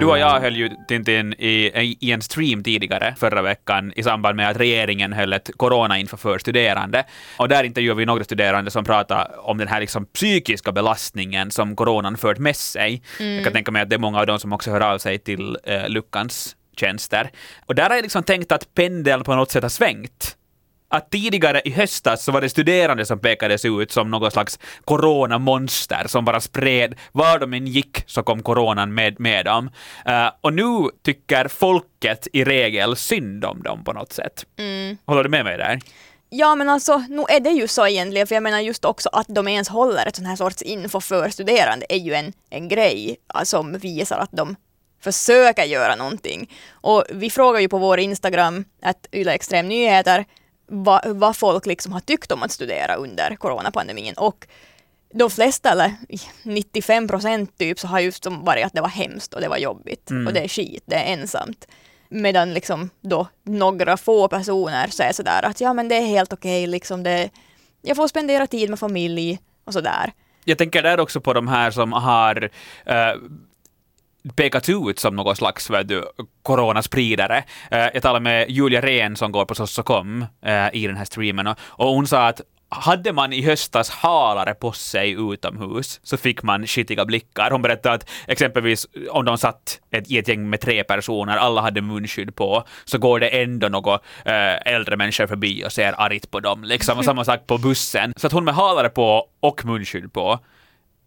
Du 0.00 0.06
och 0.06 0.18
jag 0.18 0.40
höll 0.40 0.56
ju 0.56 0.70
Tintin 0.88 1.34
i, 1.38 1.96
i 2.00 2.12
en 2.12 2.22
stream 2.22 2.62
tidigare 2.62 3.14
förra 3.18 3.42
veckan 3.42 3.92
i 3.96 4.02
samband 4.02 4.36
med 4.36 4.50
att 4.50 4.56
regeringen 4.56 5.12
höll 5.12 5.32
ett 5.32 5.50
corona-info 5.56 6.16
för 6.16 6.38
studerande. 6.38 7.04
Och 7.36 7.48
där 7.48 7.64
intervjuade 7.64 7.98
vi 7.98 8.06
några 8.06 8.24
studerande 8.24 8.70
som 8.70 8.84
pratade 8.84 9.30
om 9.38 9.58
den 9.58 9.68
här 9.68 9.80
liksom 9.80 10.06
psykiska 10.06 10.72
belastningen 10.72 11.50
som 11.50 11.76
coronan 11.76 12.16
fört 12.16 12.38
med 12.38 12.56
sig. 12.56 13.02
Jag 13.18 13.44
kan 13.44 13.52
tänka 13.52 13.70
mig 13.70 13.82
att 13.82 13.90
det 13.90 13.96
är 13.96 14.00
många 14.00 14.20
av 14.20 14.26
dem 14.26 14.38
som 14.38 14.52
också 14.52 14.70
hör 14.70 14.80
av 14.80 14.98
sig 14.98 15.18
till 15.18 15.58
eh, 15.64 15.88
Luckans 15.88 16.56
tjänster. 16.76 17.30
Och 17.66 17.74
där 17.74 17.88
har 17.88 17.96
jag 17.96 18.02
liksom 18.02 18.22
tänkt 18.22 18.52
att 18.52 18.74
pendeln 18.74 19.24
på 19.24 19.34
något 19.34 19.50
sätt 19.50 19.62
har 19.62 19.70
svängt 19.70 20.36
att 20.88 21.10
tidigare 21.10 21.60
i 21.64 21.70
höstas 21.70 22.24
så 22.24 22.32
var 22.32 22.40
det 22.40 22.48
studerande 22.48 23.06
som 23.06 23.18
pekades 23.18 23.64
ut 23.64 23.92
som 23.92 24.10
något 24.10 24.32
slags 24.32 24.58
coronamonster 24.84 26.04
som 26.06 26.24
bara 26.24 26.40
spred, 26.40 26.94
var 27.12 27.38
de 27.38 27.52
än 27.52 27.66
gick 27.66 28.02
så 28.06 28.22
kom 28.22 28.42
coronan 28.42 28.94
med, 28.94 29.20
med 29.20 29.44
dem. 29.44 29.70
Eh, 30.06 30.30
och 30.40 30.52
nu 30.52 30.90
tycker 31.04 31.48
folket 31.48 32.28
i 32.32 32.44
regel 32.44 32.96
synd 32.96 33.44
om 33.44 33.62
dem 33.62 33.84
på 33.84 33.92
något 33.92 34.12
sätt. 34.12 34.44
Håller 35.06 35.22
du 35.22 35.28
med 35.28 35.44
mig 35.44 35.58
där? 35.58 35.80
Ja 36.28 36.54
men 36.54 36.68
alltså, 36.68 37.04
nu 37.08 37.24
är 37.28 37.40
det 37.40 37.50
ju 37.50 37.68
så 37.68 37.86
egentligen, 37.86 38.26
för 38.26 38.34
jag 38.34 38.42
menar 38.42 38.60
just 38.60 38.84
också 38.84 39.08
att 39.12 39.26
de 39.28 39.48
ens 39.48 39.68
håller 39.68 40.06
ett 40.06 40.16
sån 40.16 40.26
här 40.26 40.36
sorts 40.36 40.62
info 40.62 41.00
för 41.00 41.28
studerande 41.30 41.86
är 41.88 41.96
ju 41.96 42.14
en, 42.14 42.32
en 42.50 42.68
grej 42.68 43.16
eh, 43.34 43.42
som 43.42 43.78
visar 43.78 44.18
att 44.18 44.32
de 44.32 44.56
försöker 45.00 45.64
göra 45.64 45.94
någonting. 45.94 46.52
Och 46.70 47.04
vi 47.10 47.30
frågar 47.30 47.60
ju 47.60 47.68
på 47.68 47.78
vår 47.78 47.98
Instagram, 47.98 48.64
att 48.82 49.06
Yle 49.12 49.32
Extrem 49.32 49.68
Nyheter, 49.68 50.24
vad, 50.66 51.06
vad 51.06 51.36
folk 51.36 51.66
liksom 51.66 51.92
har 51.92 52.00
tyckt 52.00 52.32
om 52.32 52.42
att 52.42 52.52
studera 52.52 52.94
under 52.94 53.36
coronapandemin. 53.36 54.14
Och 54.16 54.46
de 55.14 55.30
flesta, 55.30 55.70
eller 55.70 55.94
95 56.42 57.08
procent 57.08 57.58
typ, 57.58 57.78
så 57.78 57.86
har 57.86 58.00
just 58.00 58.24
som 58.24 58.44
varit 58.44 58.66
att 58.66 58.72
det 58.72 58.80
var 58.80 58.88
hemskt 58.88 59.34
och 59.34 59.40
det 59.40 59.48
var 59.48 59.56
jobbigt 59.56 60.10
och 60.26 60.32
det 60.32 60.40
är 60.40 60.48
skit, 60.48 60.82
det 60.86 60.94
är 60.94 61.12
ensamt. 61.12 61.66
Medan 62.08 62.54
liksom 62.54 62.90
då 63.00 63.26
några 63.42 63.96
få 63.96 64.28
personer 64.28 64.88
säger 64.88 65.12
sådär 65.12 65.44
att 65.44 65.60
ja 65.60 65.72
men 65.72 65.88
det 65.88 65.94
är 65.96 66.06
helt 66.06 66.32
okej, 66.32 66.66
liksom 66.66 67.02
det, 67.02 67.30
jag 67.82 67.96
får 67.96 68.08
spendera 68.08 68.46
tid 68.46 68.70
med 68.70 68.78
familj 68.78 69.38
och 69.64 69.72
sådär. 69.72 70.12
Jag 70.44 70.58
tänker 70.58 70.82
där 70.82 71.00
också 71.00 71.20
på 71.20 71.32
de 71.32 71.48
här 71.48 71.70
som 71.70 71.92
har 71.92 72.50
eh, 72.84 73.14
pekats 74.34 74.68
ut 74.68 74.98
som 74.98 75.16
någon 75.16 75.36
slags 75.36 75.70
du, 75.84 76.04
coronaspridare. 76.42 77.44
Eh, 77.70 77.78
jag 77.94 78.02
talade 78.02 78.22
med 78.22 78.50
Julia 78.50 78.80
Rehn 78.80 79.16
som 79.16 79.32
går 79.32 79.44
på 79.44 79.54
Sossokom 79.54 80.26
eh, 80.42 80.68
i 80.72 80.86
den 80.86 80.96
här 80.96 81.04
streamen 81.04 81.46
och, 81.46 81.88
hon 81.88 82.06
sa 82.06 82.26
att 82.26 82.40
hade 82.68 83.12
man 83.12 83.32
i 83.32 83.42
höstas 83.42 83.90
halare 83.90 84.54
på 84.54 84.72
sig 84.72 85.10
utomhus 85.32 86.00
så 86.02 86.16
fick 86.16 86.42
man 86.42 86.66
skitiga 86.66 87.04
blickar. 87.04 87.50
Hon 87.50 87.62
berättade 87.62 87.94
att 87.94 88.10
exempelvis 88.26 88.86
om 89.10 89.24
de 89.24 89.38
satt 89.38 89.80
ett, 89.90 90.10
i 90.10 90.18
ett 90.18 90.28
gäng 90.28 90.50
med 90.50 90.60
tre 90.60 90.84
personer, 90.84 91.36
alla 91.36 91.60
hade 91.60 91.82
munskydd 91.82 92.36
på, 92.36 92.64
så 92.84 92.98
går 92.98 93.20
det 93.20 93.28
ändå 93.28 93.68
några 93.68 93.94
eh, 94.24 94.74
äldre 94.74 94.96
människor 94.96 95.26
förbi 95.26 95.64
och 95.64 95.72
ser 95.72 96.00
argt 96.00 96.30
på 96.30 96.40
dem. 96.40 96.64
Liksom. 96.64 96.98
Och 96.98 97.04
samma 97.04 97.24
sak 97.24 97.46
på 97.46 97.58
bussen. 97.58 98.12
Så 98.16 98.26
att 98.26 98.32
hon 98.32 98.44
med 98.44 98.54
halare 98.54 98.88
på 98.88 99.28
och 99.40 99.64
munskydd 99.64 100.12
på, 100.12 100.38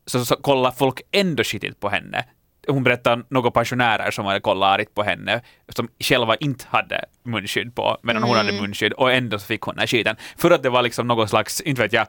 så, 0.06 0.26
så 0.26 0.36
kollar 0.36 0.72
folk 0.72 1.02
ändå 1.12 1.44
skitigt 1.44 1.80
på 1.80 1.90
henne 1.90 2.26
hon 2.68 2.84
berättade 2.84 3.24
några 3.30 3.52
pensionärer 3.52 4.12
som 4.12 4.26
hade 4.26 4.40
kollat 4.40 4.80
argt 4.80 4.96
på 4.96 5.04
henne, 5.04 5.42
som 5.70 5.88
själva 6.00 6.36
inte 6.36 6.66
hade 6.70 7.06
munskydd 7.26 7.76
på, 7.76 7.98
medan 8.04 8.24
hon 8.24 8.38
hade 8.38 8.52
munskydd, 8.62 8.94
och 8.94 9.12
ändå 9.12 9.40
så 9.40 9.46
fick 9.46 9.62
hon 9.62 9.76
den 9.76 9.80
här 9.80 9.88
skiten. 9.88 10.16
För 10.38 10.52
att 10.52 10.64
det 10.64 10.70
var 10.70 10.82
liksom 10.82 11.08
något 11.08 11.30
slags, 11.30 11.62
inte 11.62 11.82
vet 11.82 11.94
jag, 11.94 12.08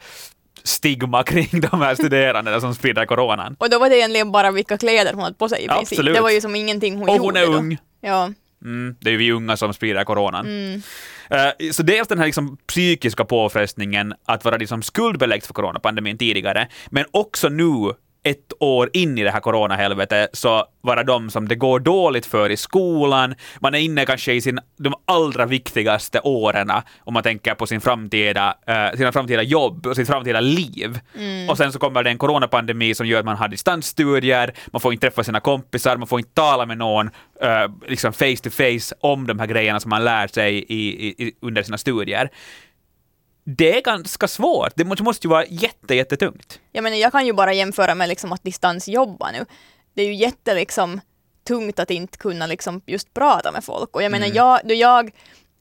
stigma 0.62 1.23
kring 1.26 1.61
de 1.71 1.80
här 1.80 1.95
studerandena 1.95 2.61
som 2.61 2.75
sprider 2.75 3.07
coronan. 3.07 3.57
Och 3.59 3.71
då 3.71 3.78
var 3.78 3.88
det 3.90 3.97
egentligen 3.99 4.33
bara 4.33 4.50
vilka 4.50 4.78
kläder 4.78 5.12
hon 5.12 5.23
hade 5.23 5.37
på 5.37 5.49
sig 5.49 5.64
i 5.64 5.69
princip. 5.69 5.99
Absolut. 5.99 6.14
Det 6.14 6.21
var 6.21 6.30
ju 6.30 6.40
som 6.40 6.54
ingenting 6.54 6.97
hon 6.97 7.09
Och 7.09 7.16
gjorde 7.16 7.26
hon 7.26 7.37
är 7.37 7.52
då. 7.52 7.59
ung. 7.59 7.78
Ja. 8.00 8.33
Mm, 8.64 8.97
det 9.00 9.11
är 9.11 9.12
ju 9.12 9.19
vi 9.19 9.33
unga 9.33 9.57
som 9.57 9.75
sprider 9.75 10.04
coronan. 10.04 10.47
Mm. 10.47 10.83
Eh, 11.30 11.71
så 11.73 11.83
dels 11.83 12.09
den 12.09 12.19
här 12.19 12.26
liksom 12.26 12.57
psykiska 12.66 13.25
påfrestningen 13.25 14.14
att 14.25 14.45
vara 14.45 14.57
liksom 14.57 14.83
skuldbelägd 14.83 15.45
för 15.45 15.54
coronapandemin 15.54 16.19
tidigare, 16.19 16.69
men 16.90 17.04
också 17.11 17.49
nu 17.49 17.92
ett 18.23 18.53
år 18.61 18.91
in 18.93 19.19
i 19.19 19.25
det 19.25 19.31
här 19.31 19.41
coronahelvetet 19.41 20.31
så 20.33 20.65
vara 20.81 21.05
de 21.05 21.31
som 21.31 21.49
det 21.49 21.55
går 21.55 21.81
dåligt 21.81 22.27
för 22.27 22.50
i 22.50 22.57
skolan, 22.57 23.35
man 23.61 23.75
är 23.75 23.79
inne 23.79 24.07
kanske 24.07 24.33
i 24.33 24.41
sin, 24.41 24.61
de 24.79 24.95
allra 25.05 25.47
viktigaste 25.47 26.21
åren 26.21 26.71
om 26.99 27.15
man 27.15 27.23
tänker 27.23 27.55
på 27.55 27.67
sin 27.67 27.81
framtida, 27.81 28.55
eh, 28.67 28.97
sina 28.97 29.12
framtida 29.12 29.43
jobb 29.43 29.87
och 29.87 29.97
sitt 29.97 30.07
framtida 30.07 30.41
liv. 30.41 31.00
Och 31.49 31.57
sen 31.57 31.73
så 31.73 31.79
kommer 31.79 32.03
det 32.03 32.11
en 32.11 32.19
coronapandemi 32.19 32.95
som 32.95 33.07
gör 33.07 33.19
att 33.19 33.25
man 33.25 33.37
har 33.37 33.49
distansstudier, 33.49 34.53
man 34.73 34.81
får 34.81 34.93
inte 34.93 35.07
träffa 35.07 35.25
sina 35.25 35.41
kompisar, 35.41 35.97
man 35.97 36.09
får 36.09 36.19
inte 36.19 36.35
tala 36.35 36.67
med 36.67 36.79
någon 36.79 37.11
eh, 37.43 37.71
liksom 37.89 38.12
face 38.12 38.37
to 38.37 38.50
face 38.50 38.95
om 39.00 39.27
de 39.27 39.39
här 39.39 39.47
grejerna 39.47 39.81
som 39.81 39.89
man 39.89 40.05
lär 40.05 40.27
sig 40.27 40.65
i, 40.69 41.09
i, 41.09 41.33
under 41.41 41.62
sina 41.62 41.79
studier. 41.79 42.31
Det 43.44 43.76
är 43.76 43.82
ganska 43.82 44.28
svårt, 44.28 44.73
det 44.75 44.85
måste, 44.85 45.26
ju 45.26 45.30
vara 45.30 45.44
jätte, 45.47 45.94
jättetungt. 45.94 46.61
Jag 46.73 46.82
menar, 46.82 46.97
jag 46.97 47.12
kan 47.12 47.26
ju 47.26 47.32
bara 47.32 47.52
jämföra 47.52 47.94
med 47.94 48.09
liksom 48.09 48.32
att 48.32 48.42
distansjobba 48.42 49.30
nu. 49.30 49.47
Det 49.94 50.02
är 50.02 50.06
ju 50.06 50.14
jätte 50.14 50.54
liksom 50.54 51.00
tungt 51.44 51.78
att 51.78 51.90
inte 51.90 52.18
kunna 52.18 52.47
liksom 52.47 52.82
just 52.87 53.14
prata 53.14 53.52
med 53.52 53.64
folk. 53.64 53.97
Och 53.97 54.02
jag 54.02 54.12
menar, 54.12 54.26
jag, 54.35 54.61
då 54.64 54.75
jag 54.75 55.11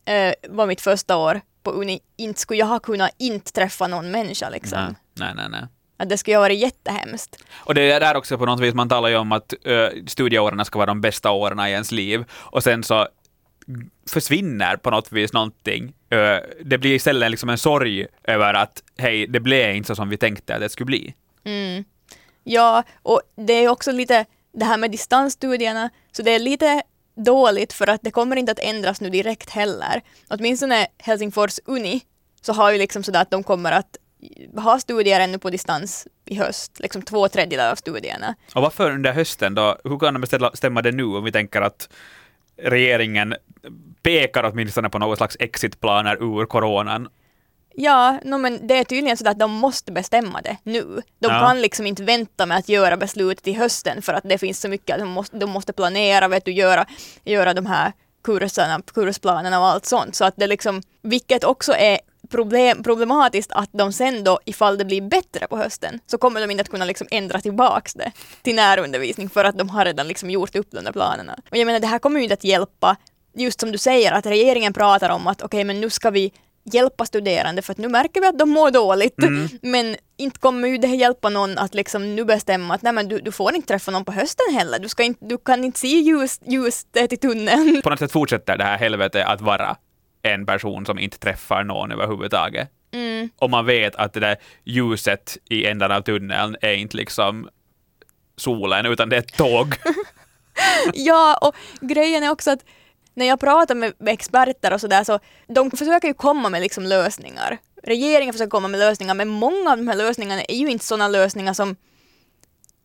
eh, 0.05 0.33
var 0.49 0.67
mitt 0.67 0.81
första 0.81 1.17
år 1.17 1.41
på 1.63 1.71
uni, 1.71 1.99
inte 2.17 2.39
skulle 2.39 2.59
jag 2.59 2.65
ha 2.65 2.79
kunnat 2.79 3.11
inte 3.17 3.51
träffa 3.51 3.87
någon 3.87 4.11
människa 4.11 4.49
liksom. 4.49 4.79
Nej, 4.79 4.95
nej, 5.13 5.33
nej. 5.35 5.49
nej. 5.49 5.69
Att 5.97 6.09
det 6.09 6.17
skulle 6.17 6.37
ha 6.37 6.41
varit 6.41 6.59
jättehemskt. 6.59 7.43
Och 7.53 7.75
det 7.75 7.91
är 7.91 7.99
där 7.99 8.17
också 8.17 8.37
på 8.37 8.45
något 8.45 8.59
vis, 8.59 8.73
man 8.73 8.89
talar 8.89 9.09
ju 9.09 9.15
om 9.15 9.31
att 9.31 9.53
uh, 9.67 9.87
studieåren 10.07 10.65
ska 10.65 10.79
vara 10.79 10.85
de 10.85 11.01
bästa 11.01 11.31
åren 11.31 11.59
i 11.59 11.71
ens 11.71 11.91
liv, 11.91 12.25
och 12.31 12.63
sen 12.63 12.83
så 12.83 13.07
försvinner 14.07 14.75
på 14.75 14.89
något 14.89 15.11
vis 15.11 15.33
någonting. 15.33 15.93
Uh, 16.13 16.37
det 16.65 16.77
blir 16.77 16.95
istället 16.95 17.31
liksom 17.31 17.49
en 17.49 17.57
sorg 17.57 18.07
över 18.23 18.53
att 18.53 18.83
hej, 18.97 19.27
det 19.27 19.39
blev 19.39 19.75
inte 19.75 19.87
så 19.87 19.95
som 19.95 20.09
vi 20.09 20.17
tänkte 20.17 20.55
att 20.55 20.61
det 20.61 20.69
skulle 20.69 20.85
bli. 20.85 21.13
Mm. 21.43 21.83
Ja, 22.43 22.83
och 23.01 23.21
det 23.35 23.53
är 23.53 23.69
också 23.69 23.91
lite 23.91 24.25
det 24.53 24.65
här 24.65 24.77
med 24.77 24.91
distansstudierna, 24.91 25.89
så 26.11 26.21
det 26.21 26.31
är 26.31 26.39
lite 26.39 26.83
dåligt 27.15 27.73
för 27.73 27.89
att 27.89 28.01
det 28.03 28.11
kommer 28.11 28.35
inte 28.35 28.51
att 28.51 28.59
ändras 28.59 29.01
nu 29.01 29.09
direkt 29.09 29.49
heller. 29.49 30.01
Åtminstone 30.27 30.87
Helsingfors 30.97 31.59
Uni 31.65 32.01
så 32.41 32.53
har 32.53 32.71
ju 32.71 32.77
liksom 32.77 33.03
sådär 33.03 33.21
att 33.21 33.31
de 33.31 33.43
kommer 33.43 33.71
att 33.71 33.97
ha 34.55 34.79
studier 34.79 35.19
ännu 35.19 35.39
på 35.39 35.49
distans 35.49 36.07
i 36.25 36.35
höst, 36.35 36.79
liksom 36.79 37.01
två 37.01 37.29
tredjedelar 37.29 37.71
av 37.71 37.75
studierna. 37.75 38.35
Och 38.55 38.61
varför 38.61 38.91
under 38.91 39.13
hösten 39.13 39.55
då? 39.55 39.77
Hur 39.83 39.99
kan 39.99 40.13
de 40.13 40.19
beställa, 40.19 40.51
stämma 40.53 40.81
det 40.81 40.91
nu 40.91 41.03
om 41.03 41.23
vi 41.23 41.31
tänker 41.31 41.61
att 41.61 41.89
regeringen 42.63 43.35
pekar 44.03 44.43
åtminstone 44.43 44.89
på 44.89 44.99
något 44.99 45.17
slags 45.17 45.37
exitplaner 45.39 46.41
ur 46.41 46.45
coronan? 46.45 47.07
Ja, 47.75 48.19
no, 48.23 48.37
men 48.37 48.67
det 48.67 48.77
är 48.77 48.83
tydligen 48.83 49.17
så 49.17 49.29
att 49.29 49.39
de 49.39 49.51
måste 49.51 49.91
bestämma 49.91 50.41
det 50.41 50.57
nu. 50.63 50.83
De 51.19 51.27
Ja. 51.33 51.39
kan 51.39 51.61
liksom 51.61 51.85
inte 51.85 52.03
vänta 52.03 52.45
med 52.45 52.57
att 52.57 52.69
göra 52.69 52.97
beslutet 52.97 53.43
till 53.43 53.55
hösten 53.57 54.01
för 54.01 54.13
att 54.13 54.23
det 54.29 54.37
finns 54.37 54.61
så 54.61 54.69
mycket 54.69 54.93
att 54.93 54.99
de 54.99 55.09
måste, 55.09 55.37
de 55.37 55.49
måste 55.49 55.73
planera, 55.73 56.27
vet 56.27 56.45
du, 56.45 56.51
göra, 56.51 56.85
göra 57.23 57.53
de 57.53 57.65
här 57.65 57.91
kurserna, 58.23 58.81
kursplanerna 58.93 59.59
och 59.59 59.65
allt 59.65 59.85
sånt. 59.85 60.15
Så 60.15 60.25
att 60.25 60.33
det 60.37 60.47
liksom, 60.47 60.81
vilket 61.01 61.43
också 61.43 61.73
är 61.73 61.99
problem, 62.29 62.83
problematiskt 62.83 63.51
att 63.51 63.69
de 63.71 63.93
sen 63.93 64.23
då, 64.23 64.39
ifall 64.45 64.77
det 64.77 64.85
blir 64.85 65.01
bättre 65.01 65.47
på 65.47 65.57
hösten, 65.57 65.99
så 66.07 66.17
kommer 66.17 66.41
de 66.41 66.51
inte 66.51 66.61
att 66.61 66.69
kunna 66.69 66.85
liksom 66.85 67.07
ändra 67.11 67.41
tillbaks 67.41 67.93
det 67.93 68.11
till 68.41 68.55
närundervisning 68.55 69.29
för 69.29 69.45
att 69.45 69.57
de 69.57 69.69
har 69.69 69.85
redan 69.85 70.07
liksom 70.07 70.29
gjort 70.29 70.55
upp 70.55 70.67
de 70.71 70.83
där 70.83 70.91
planerna. 70.91 71.35
Och 71.51 71.57
jag 71.57 71.65
menar, 71.65 71.79
det 71.79 71.87
här 71.87 71.99
kommer 71.99 72.19
ju 72.19 72.23
inte 72.23 72.33
att 72.33 72.43
hjälpa, 72.43 72.95
just 73.35 73.59
som 73.59 73.71
du 73.71 73.77
säger, 73.77 74.11
att 74.11 74.25
regeringen 74.25 74.73
pratar 74.73 75.09
om 75.09 75.27
att 75.27 75.41
okej, 75.41 75.63
men 75.63 75.81
nu 75.81 75.89
ska 75.89 76.09
vi 76.09 76.31
hjälpa 76.63 77.05
studerande 77.05 77.61
för 77.61 77.71
att 77.71 77.77
nu 77.77 77.87
märker 77.87 78.21
vi 78.21 78.27
att 78.27 78.39
de 78.39 78.49
mår 78.49 78.71
dåligt. 78.71 79.15
Men 79.61 79.95
inte 80.17 80.39
kommer 80.39 80.67
ju 80.67 80.77
det 80.77 80.87
hjälpa 80.87 81.29
någon 81.29 81.57
att 81.57 81.75
liksom 81.75 82.15
nu 82.15 82.25
bestämma 82.25 82.73
att 82.73 82.81
nej 82.81 82.93
men 82.93 83.07
du, 83.07 83.19
du 83.19 83.31
får 83.31 83.55
inte 83.55 83.67
träffa 83.67 83.91
någon 83.91 84.05
på 84.05 84.11
hösten 84.11 84.45
heller. 84.53 84.79
Du, 84.79 84.89
ska 84.89 85.03
inte, 85.03 85.25
du 85.25 85.37
kan 85.37 85.63
inte 85.63 85.79
se 85.79 85.87
ljus, 85.87 86.39
ljuset 86.45 87.13
i 87.13 87.17
tunneln. 87.17 87.81
På 87.81 87.89
något 87.89 87.99
sätt 87.99 88.11
fortsätter 88.11 88.57
det 88.57 88.63
här 88.63 88.77
helvetet 88.77 89.25
att 89.27 89.41
vara 89.41 89.75
en 90.21 90.45
person 90.45 90.85
som 90.85 90.99
inte 90.99 91.19
träffar 91.19 91.63
någon 91.63 91.91
överhuvudtaget. 91.91 92.69
Mm. 92.91 93.29
Och 93.37 93.49
man 93.49 93.65
vet 93.65 93.95
att 93.95 94.13
det 94.13 94.19
där 94.19 94.37
ljuset 94.63 95.37
i 95.49 95.65
änden 95.65 95.91
av 95.91 96.01
tunneln 96.01 96.55
är 96.61 96.73
inte 96.73 96.97
liksom 96.97 97.49
solen, 98.35 98.85
utan 98.85 99.09
det 99.09 99.15
är 99.15 99.19
ett 99.19 99.37
tåg. 99.37 99.75
Ja, 100.93 101.37
och 101.41 101.55
grejen 101.81 102.23
är 102.23 102.29
också 102.29 102.51
att 102.51 102.65
när 103.13 103.25
jag 103.25 103.39
pratar 103.39 103.75
med 103.75 103.93
experter 104.07 104.73
och 104.73 104.81
sådär 104.81 105.03
så 105.03 105.19
de 105.47 105.71
försöker 105.71 106.07
ju 106.07 106.13
komma 106.13 106.49
med 106.49 106.61
liksom 106.61 106.83
lösningar. 106.83 107.57
Regeringen 107.83 108.33
försöker 108.33 108.49
komma 108.49 108.67
med 108.67 108.79
lösningar 108.79 109.13
men 109.13 109.27
många 109.27 109.71
av 109.71 109.77
de 109.77 109.87
här 109.87 109.95
lösningarna 109.95 110.41
är 110.41 110.55
ju 110.55 110.69
inte 110.69 110.85
sådana 110.85 111.07
lösningar 111.07 111.53
som 111.53 111.75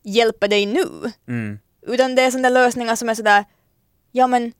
hjälper 0.02 0.48
dig 0.48 0.66
nu. 0.66 1.12
Mm. 1.28 1.58
Utan 1.86 2.14
det 2.14 2.22
är 2.22 2.30
sådana 2.30 2.48
lösningar 2.48 2.96
som 2.96 3.08
är 3.08 3.14
sådär, 3.14 3.44
ja 4.12 4.26
men 4.26 4.52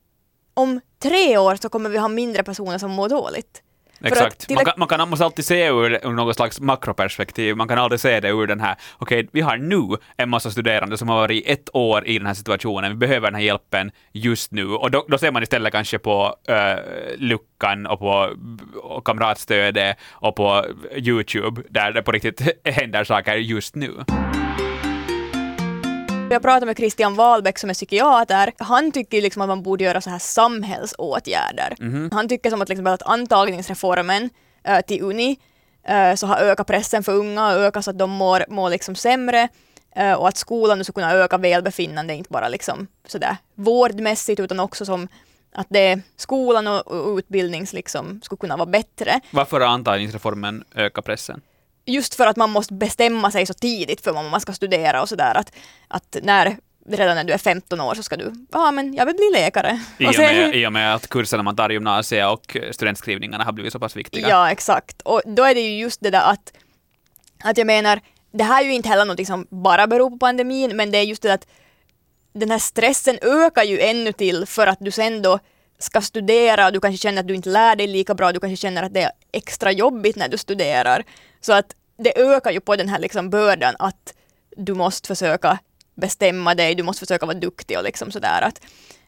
om 0.55 0.81
tre 1.03 1.37
år 1.37 1.55
så 1.55 1.69
kommer 1.69 1.89
vi 1.89 1.97
ha 1.97 2.07
mindre 2.07 2.43
personer 2.43 2.77
som 2.77 2.91
mår 2.91 3.09
dåligt. 3.09 3.61
Exakt. 4.03 4.49
Man, 4.49 4.65
kan, 4.65 4.73
man 4.77 4.87
kan 4.87 5.01
alltid 5.01 5.45
se 5.45 5.67
ur, 5.67 6.05
ur 6.07 6.11
något 6.11 6.35
slags 6.35 6.59
makroperspektiv. 6.59 7.55
Man 7.55 7.67
kan 7.67 7.77
aldrig 7.77 7.99
se 7.99 8.19
det 8.19 8.29
ur 8.29 8.47
den 8.47 8.59
här, 8.59 8.75
okej, 8.97 9.29
vi 9.31 9.41
har 9.41 9.57
nu 9.57 9.97
en 10.17 10.29
massa 10.29 10.51
studerande 10.51 10.97
som 10.97 11.09
har 11.09 11.15
varit 11.15 11.43
ett 11.47 11.69
år 11.73 12.07
i 12.07 12.17
den 12.17 12.27
här 12.27 12.33
situationen, 12.33 12.91
vi 12.91 12.97
behöver 12.97 13.27
den 13.27 13.35
här 13.35 13.41
hjälpen 13.41 13.91
just 14.11 14.51
nu. 14.51 14.67
Och 14.67 14.91
då, 14.91 15.05
då 15.07 15.17
ser 15.17 15.31
man 15.31 15.43
istället 15.43 15.73
kanske 15.73 15.99
på 15.99 16.35
uh, 16.49 16.83
luckan 17.17 17.85
och 17.85 17.99
på 17.99 18.29
och 18.75 19.05
kamratstödet 19.05 19.97
och 20.11 20.35
på 20.35 20.65
YouTube, 20.95 21.61
där 21.69 21.91
det 21.91 22.01
på 22.01 22.11
riktigt 22.11 22.41
händer 22.65 23.03
saker 23.03 23.35
just 23.35 23.75
nu. 23.75 23.93
Jag 26.29 26.41
pratade 26.41 26.65
med 26.65 26.77
Christian 26.77 27.15
Wahlbeck 27.15 27.57
som 27.57 27.69
är 27.69 27.73
psykiater. 27.73 28.51
Han 28.57 28.91
tycker 28.91 29.21
liksom 29.21 29.41
att 29.41 29.47
man 29.47 29.63
borde 29.63 29.83
göra 29.83 30.01
så 30.01 30.09
här 30.09 30.19
samhällsåtgärder. 30.19 31.75
Han 32.11 32.27
tycker 32.29 32.49
som 32.49 32.61
att, 32.61 32.69
liksom 32.69 32.87
att 32.87 33.01
antagningsreformen 33.03 34.29
eh, 34.63 34.81
till 34.81 35.01
Uni 35.01 35.39
eh, 35.83 36.15
så 36.15 36.27
har 36.27 36.37
ökat 36.37 36.67
pressen 36.67 37.03
för 37.03 37.13
unga 37.13 37.45
och 37.47 37.61
ökat 37.61 37.85
så 37.85 37.91
att 37.91 37.99
de 37.99 38.09
mår, 38.09 38.45
mår 38.49 38.69
liksom 38.69 38.95
sämre 38.95 39.47
eh, 39.95 40.13
och 40.13 40.27
att 40.27 40.37
skolan 40.37 40.77
nu 40.77 40.83
ska 40.83 40.93
kunna 40.93 41.13
öka 41.13 41.37
välbefinnande, 41.37 42.13
inte 42.13 42.29
bara 42.29 42.49
liksom 42.49 42.87
sådär 43.07 43.37
vårdmässigt 43.55 44.39
utan 44.39 44.59
också 44.59 44.85
som 44.85 45.07
att 45.53 45.67
det 45.69 46.01
skolan 46.15 46.67
och, 46.67 46.87
och 46.87 47.17
utbildnings 47.17 47.73
liksom 47.73 48.21
skulle 48.23 48.37
kunna 48.37 48.57
vara 48.57 48.69
bättre. 48.69 49.19
Varför 49.31 49.59
har 49.59 49.67
antagningsreformen 49.67 50.63
ökat 50.75 51.05
pressen? 51.05 51.41
Just 51.85 52.15
för 52.15 52.27
att 52.27 52.37
man 52.37 52.49
måste 52.49 52.73
bestämma 52.73 53.31
sig 53.31 53.45
så 53.45 53.53
tidigt 53.53 54.01
för 54.01 54.11
vad 54.11 54.25
man 54.25 54.41
ska 54.41 54.53
studera 54.53 55.01
och 55.01 55.09
sådär 55.09 55.35
att, 55.35 55.51
att 55.87 56.17
när 56.23 56.57
redan 56.89 57.15
när 57.15 57.23
du 57.23 57.33
är 57.33 57.37
15 57.37 57.81
år 57.81 57.95
så 57.95 58.03
ska 58.03 58.17
du, 58.17 58.33
ja 58.51 58.71
men 58.71 58.93
jag 58.93 59.05
vill 59.05 59.15
bli 59.15 59.29
läkare. 59.33 59.79
I 59.97 60.07
Och 60.07 60.17
med, 60.17 60.55
I 60.55 60.67
och 60.67 60.73
med 60.73 60.95
att 60.95 61.09
kurserna 61.09 61.43
man 61.43 61.55
tar 61.55 61.69
i 61.69 61.73
gymnasiet 61.73 62.27
och 62.27 62.57
studentskrivningarna 62.71 63.43
har 63.43 63.51
blivit 63.51 63.73
så 63.73 63.79
pass 63.79 63.95
viktiga. 63.95 64.29
Ja, 64.29 64.51
exakt. 64.51 65.01
Och 65.01 65.21
då 65.25 65.43
är 65.43 65.55
det 65.55 65.61
ju 65.61 65.79
just 65.79 66.01
det 66.01 66.09
där 66.09 66.31
att, 66.31 66.53
att 67.43 67.57
jag 67.57 67.67
menar, 67.67 67.99
det 68.31 68.43
här 68.43 68.61
är 68.61 68.65
ju 68.65 68.73
inte 68.73 68.89
heller 68.89 69.05
något 69.05 69.27
som 69.27 69.47
bara 69.49 69.87
beror 69.87 70.09
på 70.09 70.17
pandemin, 70.17 70.75
men 70.75 70.91
det 70.91 70.97
är 70.97 71.03
just 71.03 71.21
det 71.21 71.33
att 71.33 71.47
den 72.33 72.51
här 72.51 72.59
stressen 72.59 73.19
ökar 73.21 73.63
ju 73.63 73.79
ännu 73.79 74.11
till 74.11 74.45
för 74.45 74.67
att 74.67 74.77
du 74.81 74.91
sen 74.91 75.21
då 75.21 75.39
ska 75.79 76.01
studera 76.01 76.65
och 76.65 76.73
du 76.73 76.79
kanske 76.79 76.97
känner 76.97 77.19
att 77.19 77.27
du 77.27 77.35
inte 77.35 77.49
lär 77.49 77.75
dig 77.75 77.87
lika 77.87 78.13
bra, 78.13 78.31
du 78.31 78.39
kanske 78.39 78.57
känner 78.57 78.83
att 78.83 78.93
det 78.93 79.01
är 79.01 79.11
extra 79.31 79.71
jobbigt 79.71 80.15
när 80.15 80.29
du 80.29 80.37
studerar. 80.37 81.03
Så 81.41 81.53
att 81.53 81.75
det 81.97 82.19
ökar 82.19 82.51
ju 82.51 82.59
på 82.59 82.75
den 82.75 82.89
här 82.89 82.99
liksom 82.99 83.29
bördan 83.29 83.75
att 83.79 84.13
du 84.57 84.73
måste 84.73 85.07
försöka 85.07 85.59
bestämma 85.95 86.55
dig, 86.55 86.75
du 86.75 86.83
måste 86.83 86.99
försöka 86.99 87.25
vara 87.25 87.37
duktig 87.37 87.77
och 87.77 87.83
liksom 87.83 88.11
sådär 88.11 88.41
att 88.41 88.61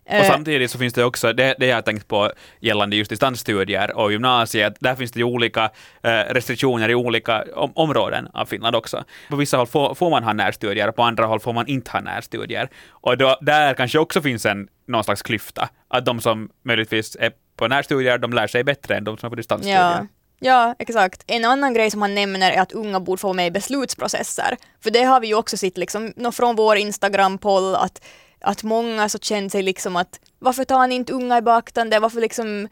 och 0.08 0.14
eh, 0.14 0.28
samtidigt 0.28 0.72
så 0.72 0.78
finns 0.78 0.94
det 0.94 1.04
också, 1.04 1.34
det, 1.34 1.56
det 1.60 1.66
jag 1.66 1.86
tänkt 1.86 2.08
på 2.08 2.32
gällande 2.60 2.96
just 2.96 3.10
distansstudier 3.10 3.98
och 3.98 4.12
gymnasiet, 4.12 4.78
där 4.80 4.96
finns 4.96 5.12
det 5.12 5.20
ju 5.20 5.24
olika 5.24 5.72
eh, 6.04 6.10
restriktioner 6.10 6.90
i 6.90 6.96
olika 6.96 7.44
om, 7.56 7.72
områden 7.76 8.28
av 8.34 8.46
Finland 8.46 8.76
också. 8.76 9.04
På 9.30 9.36
vissa 9.36 9.58
håll 9.58 9.68
får, 9.68 9.96
får 9.96 10.10
man 10.10 10.24
ha 10.24 10.34
närstudier, 10.34 10.92
på 10.92 11.04
andra 11.04 11.26
håll 11.26 11.40
får 11.40 11.54
man 11.54 11.68
inte 11.68 11.92
ha 11.92 12.02
närstudier. 12.02 12.70
Och 12.90 13.18
då, 13.18 13.38
där 13.42 13.74
kanske 13.74 14.00
också 14.00 14.22
finns 14.22 14.46
en 14.46 14.68
någon 14.88 15.04
slags 15.04 15.22
klyfta, 15.22 15.70
att 15.88 16.06
de 16.06 16.22
som 16.22 16.50
möjligtvis 16.64 17.18
är 17.20 17.32
på 17.58 17.68
närstudier, 17.68 18.18
de 18.18 18.34
lär 18.34 18.48
sig 18.48 18.64
bättre 18.64 18.96
än 18.98 19.04
de 19.04 19.18
som 19.18 19.28
är 19.28 19.30
på 19.30 19.36
distansstudier. 19.36 19.80
Ja. 19.80 20.08
Ja, 20.40 20.76
exakt. 20.80 21.24
En 21.28 21.46
annan 21.46 21.74
grej 21.74 21.92
som 21.92 22.02
han 22.02 22.16
nämner 22.16 22.52
är 22.52 22.62
att 22.62 22.72
unga 22.72 23.00
borde 23.00 23.20
få 23.20 23.34
med 23.34 23.48
i 23.48 23.52
beslutsprocesser. 23.52 24.58
För 24.84 24.92
det 24.92 25.04
har 25.04 25.20
vi 25.20 25.28
ju 25.28 25.34
också 25.34 25.58
sett 25.58 25.78
liksom, 25.78 26.14
från 26.34 26.56
vår 26.56 26.78
Instagram-poll 26.78 27.76
att 27.76 28.02
att 28.42 28.64
många 28.64 29.10
så 29.10 29.20
kände 29.20 29.50
sig 29.50 29.62
liksom 29.64 29.96
att 29.96 30.20
varför 30.40 30.64
tar 30.64 30.88
ni 30.88 30.96
inte 30.96 31.14
unga 31.14 31.38
i 31.38 31.42
beaktande, 31.42 32.00
varför 32.00 32.22
liksom, 32.22 32.68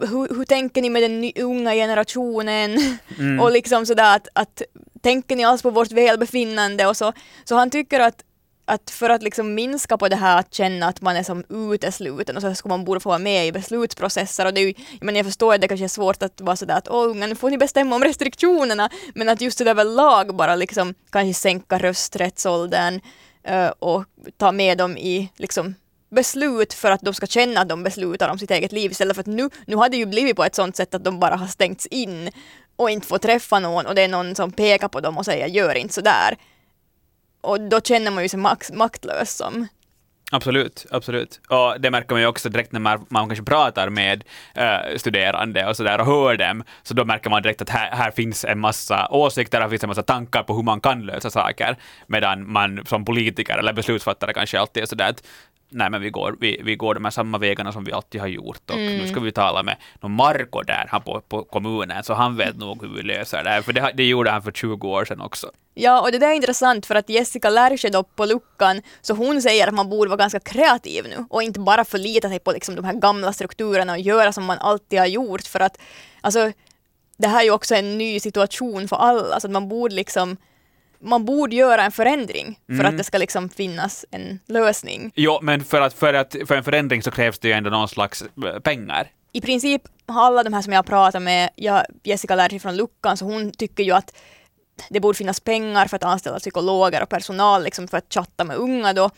hur, 0.00 0.36
hur 0.36 0.44
tänker 0.44 0.82
ni 0.82 0.90
med 0.90 1.02
den 1.02 1.32
unga 1.44 1.74
generationen? 1.74 2.78
Mm. 3.18 3.40
och 3.40 3.52
liksom 3.52 3.86
sådär 3.86 4.16
att, 4.16 4.28
att 4.32 4.62
tänker 5.00 5.36
ni 5.36 5.44
alls 5.44 5.62
på 5.62 5.70
vårt 5.70 5.92
välbefinnande 5.92 6.86
och 6.86 6.96
så. 6.96 7.12
Så 7.44 7.54
han 7.54 7.70
tycker 7.70 8.00
att 8.00 8.24
att 8.70 8.90
för 8.90 9.10
att 9.10 9.22
liksom 9.22 9.54
minska 9.54 9.98
på 9.98 10.08
det 10.08 10.16
här 10.16 10.38
att 10.38 10.54
känna 10.54 10.86
att 10.86 11.00
man 11.00 11.16
är 11.16 11.22
som 11.22 11.44
utesluten 11.48 12.36
och 12.36 12.42
så 12.42 12.54
ska 12.54 12.68
man 12.68 12.84
borde 12.84 13.00
få 13.00 13.08
vara 13.08 13.18
med 13.18 13.46
i 13.46 13.52
beslutsprocesser 13.52 14.46
och 14.46 14.54
det 14.54 14.60
är 14.60 14.62
ju, 14.62 14.74
jag, 14.98 15.04
menar, 15.04 15.18
jag 15.18 15.26
förstår 15.26 15.54
att 15.54 15.60
det 15.60 15.68
kanske 15.68 15.84
är 15.84 15.88
svårt 15.88 16.22
att 16.22 16.40
vara 16.40 16.56
sådär 16.56 16.76
att 16.76 16.88
åh 16.88 17.10
unga 17.10 17.26
nu 17.26 17.34
får 17.34 17.50
ni 17.50 17.58
bestämma 17.58 17.96
om 17.96 18.04
restriktionerna 18.04 18.90
men 19.14 19.28
att 19.28 19.40
just 19.40 19.58
det 19.58 19.70
överlag 19.70 20.36
bara 20.36 20.56
liksom 20.56 20.94
kanske 21.10 21.40
sänka 21.40 21.78
rösträttsåldern 21.78 23.00
Eh, 23.42 23.72
och 23.78 24.04
ta 24.36 24.52
med 24.52 24.78
dem 24.78 24.98
i 24.98 25.32
liksom 25.36 25.74
beslut 26.10 26.74
för 26.74 26.90
att 26.90 27.00
de 27.00 27.14
ska 27.14 27.26
känna 27.26 27.60
att 27.60 27.68
de 27.68 27.82
beslutar 27.82 28.28
om 28.28 28.38
sitt 28.38 28.50
eget 28.50 28.72
liv 28.72 28.90
istället 28.90 29.16
för 29.16 29.20
att 29.20 29.26
nu, 29.26 29.50
nu 29.66 29.76
har 29.76 29.88
det 29.88 29.96
ju 29.96 30.06
blivit 30.06 30.36
på 30.36 30.44
ett 30.44 30.54
sånt 30.54 30.76
sätt 30.76 30.94
att 30.94 31.04
de 31.04 31.20
bara 31.20 31.36
har 31.36 31.46
stängts 31.46 31.86
in 31.86 32.30
och 32.76 32.90
inte 32.90 33.06
får 33.06 33.18
träffa 33.18 33.58
någon 33.58 33.86
och 33.86 33.94
det 33.94 34.02
är 34.02 34.08
någon 34.08 34.34
som 34.34 34.52
pekar 34.52 34.88
på 34.88 35.00
dem 35.00 35.18
och 35.18 35.24
säger 35.24 35.46
gör 35.46 35.74
inte 35.74 35.94
sådär. 35.94 36.36
Och 37.40 37.60
då 37.60 37.80
känner 37.80 38.10
man 38.10 38.22
ju 38.22 38.28
sig 38.28 38.38
max, 38.38 38.72
maktlös 38.72 39.36
som. 39.36 39.66
Absolut, 40.32 40.86
absolut. 40.90 41.40
Och 41.48 41.80
det 41.80 41.90
märker 41.90 42.14
man 42.14 42.20
ju 42.20 42.26
också 42.26 42.48
direkt 42.48 42.72
när 42.72 42.80
man, 42.80 43.06
man 43.08 43.28
kanske 43.28 43.44
pratar 43.44 43.88
med 43.88 44.24
uh, 44.58 44.96
studerande 44.96 45.66
och 45.66 45.76
sådär 45.76 46.00
och 46.00 46.06
hör 46.06 46.36
dem, 46.36 46.64
så 46.82 46.94
då 46.94 47.04
märker 47.04 47.30
man 47.30 47.42
direkt 47.42 47.62
att 47.62 47.68
här, 47.68 47.90
här 47.90 48.10
finns 48.10 48.44
en 48.44 48.60
massa 48.60 49.08
åsikter, 49.10 49.60
här 49.60 49.68
finns 49.68 49.82
en 49.82 49.88
massa 49.88 50.02
tankar 50.02 50.42
på 50.42 50.54
hur 50.54 50.62
man 50.62 50.80
kan 50.80 51.06
lösa 51.06 51.30
saker, 51.30 51.76
medan 52.06 52.52
man 52.52 52.86
som 52.86 53.04
politiker 53.04 53.58
eller 53.58 53.72
beslutsfattare 53.72 54.32
kanske 54.32 54.60
alltid 54.60 54.82
är 54.82 54.86
sådär 54.86 55.08
att 55.08 55.22
nej 55.70 55.90
men 55.90 56.00
vi 56.00 56.10
går, 56.10 56.36
vi, 56.40 56.60
vi 56.64 56.76
går 56.76 56.94
de 56.94 57.04
här 57.04 57.10
samma 57.10 57.38
vägarna 57.38 57.72
som 57.72 57.84
vi 57.84 57.92
alltid 57.92 58.20
har 58.20 58.28
gjort 58.28 58.70
och 58.70 58.76
mm. 58.76 58.96
nu 58.96 59.08
ska 59.08 59.20
vi 59.20 59.32
tala 59.32 59.62
med 59.62 59.76
någon 60.00 60.12
Marko 60.12 60.62
där 60.62 60.86
han 60.88 61.02
på, 61.02 61.20
på 61.28 61.44
kommunen 61.44 62.04
så 62.04 62.14
han 62.14 62.36
vet 62.36 62.56
nog 62.56 62.82
hur 62.82 62.96
vi 62.96 63.02
löser 63.02 63.44
det 63.44 63.50
här 63.50 63.62
för 63.62 63.72
det, 63.72 63.92
det 63.94 64.04
gjorde 64.04 64.30
han 64.30 64.42
för 64.42 64.52
20 64.52 64.88
år 64.88 65.04
sedan 65.04 65.20
också. 65.20 65.50
Ja, 65.74 66.00
och 66.00 66.12
det 66.12 66.18
där 66.18 66.28
är 66.28 66.34
intressant 66.34 66.86
för 66.86 66.94
att 66.94 67.08
Jessica 67.08 67.50
Lärsjö 67.50 67.88
då 67.88 68.02
på 68.02 68.24
luckan, 68.24 68.82
så 69.00 69.14
hon 69.14 69.42
säger 69.42 69.68
att 69.68 69.74
man 69.74 69.88
borde 69.88 70.08
vara 70.08 70.18
ganska 70.18 70.40
kreativ 70.40 71.04
nu 71.08 71.24
och 71.30 71.42
inte 71.42 71.60
bara 71.60 71.84
förlita 71.84 72.28
sig 72.28 72.38
på 72.38 72.52
liksom 72.52 72.74
de 72.74 72.84
här 72.84 72.94
gamla 72.94 73.32
strukturerna 73.32 73.92
och 73.92 74.00
göra 74.00 74.32
som 74.32 74.44
man 74.44 74.58
alltid 74.58 74.98
har 74.98 75.06
gjort 75.06 75.46
för 75.46 75.60
att 75.60 75.78
alltså 76.20 76.52
det 77.16 77.28
här 77.28 77.40
är 77.40 77.44
ju 77.44 77.50
också 77.50 77.74
en 77.74 77.98
ny 77.98 78.20
situation 78.20 78.88
för 78.88 78.96
alla 78.96 79.40
så 79.40 79.46
att 79.46 79.52
man 79.52 79.68
borde 79.68 79.94
liksom 79.94 80.36
man 81.02 81.24
borde 81.24 81.56
göra 81.56 81.82
en 81.84 81.92
förändring 81.92 82.58
för 82.66 82.72
Mm. 82.74 82.86
att 82.86 82.98
det 82.98 83.04
ska 83.04 83.18
liksom 83.18 83.48
finnas 83.48 84.04
en 84.10 84.40
lösning. 84.46 85.12
Jo, 85.14 85.38
men 85.42 85.64
för, 85.64 85.80
att, 85.80 85.94
för, 85.94 86.14
att, 86.14 86.36
för 86.46 86.56
en 86.56 86.64
förändring 86.64 87.02
så 87.02 87.10
krävs 87.10 87.38
det 87.38 87.48
ju 87.48 87.54
ändå 87.54 87.70
någon 87.70 87.88
slags 87.88 88.22
eh, 88.22 88.58
pengar. 88.60 89.08
I 89.32 89.40
princip 89.40 89.82
har 90.06 90.22
alla 90.26 90.42
de 90.42 90.52
här 90.52 90.62
som 90.62 90.72
jag 90.72 90.86
pratat 90.86 91.22
med, 91.22 91.50
jag, 91.56 91.84
Jessica 92.02 92.34
Lärsjö 92.34 92.58
från 92.58 92.76
luckan, 92.76 93.16
så 93.16 93.24
hon 93.24 93.50
tycker 93.52 93.82
ju 93.84 93.92
att 93.92 94.14
det 94.90 95.00
borde 95.00 95.18
finnas 95.18 95.40
pengar 95.40 95.86
för 95.86 95.96
att 95.96 96.04
anställa 96.04 96.38
psykologer 96.38 97.02
och 97.02 97.08
personal 97.08 97.64
liksom 97.64 97.88
för 97.88 97.98
att 97.98 98.14
chatta 98.14 98.44
med 98.44 98.56
unga 98.56 98.92
då. 98.92 99.10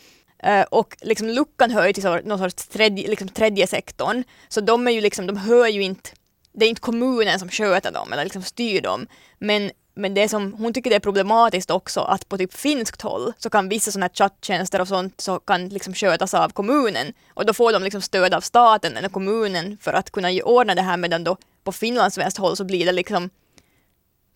Eh, 0.43 0.63
och 0.71 0.97
liksom 1.01 1.29
luckan 1.29 1.71
hör 1.71 1.87
ju 1.87 1.93
till 1.93 2.03
så- 2.03 2.21
någon 2.25 2.39
sorts 2.39 2.69
tredje, 2.69 3.09
liksom 3.09 3.29
tredje 3.29 3.67
sektorn, 3.67 4.25
så 4.49 4.61
de 4.61 4.87
är 4.87 4.91
ju 4.93 5.01
liksom, 5.01 5.27
de 5.27 5.37
hör 5.37 5.67
ju 5.67 5.83
inte, 5.83 6.11
det 6.55 6.65
är 6.65 6.69
inte 6.69 6.81
kommunen 6.81 7.39
som 7.39 7.49
sköter 7.49 7.93
dem 7.93 8.13
eller 8.13 8.25
liksom 8.25 8.43
styr 8.43 8.81
dem, 8.81 9.07
men 9.39 9.71
men 9.95 10.15
det 10.15 10.29
som, 10.29 10.53
hon 10.53 10.73
tycker 10.73 10.91
det 10.91 10.97
är 10.97 11.01
problematiskt 11.01 11.71
också 11.71 12.01
att 12.01 12.29
på 12.29 12.39
typ 12.39 12.55
finskt 12.55 13.03
håll 13.03 13.33
så 13.39 13.51
kan 13.51 13.69
vissa 13.69 13.91
sådana 13.91 14.07
här 14.07 14.15
chatttjänster 14.15 14.81
och 14.81 14.89
sånt 14.89 15.21
så 15.21 15.39
kan 15.39 15.69
liksom 15.69 15.95
skötas 15.95 16.35
av 16.35 16.49
kommunen 16.49 17.13
och 17.35 17.47
då 17.47 17.55
får 17.55 17.73
de 17.73 17.83
liksom 17.83 18.03
stöd 18.03 18.35
av 18.35 18.41
staten 18.41 18.97
eller 18.97 19.09
kommunen 19.09 19.79
för 19.81 19.93
att 19.93 20.11
kunna 20.11 20.29
ordna 20.45 20.75
det 20.75 20.83
här 20.83 20.97
medan 20.97 21.25
då 21.25 21.37
på 21.65 21.73
finlandssvenskt 21.73 22.39
håll 22.39 22.57
så 22.57 22.65
blir 22.65 22.87
det 22.87 22.93
liksom 22.93 23.31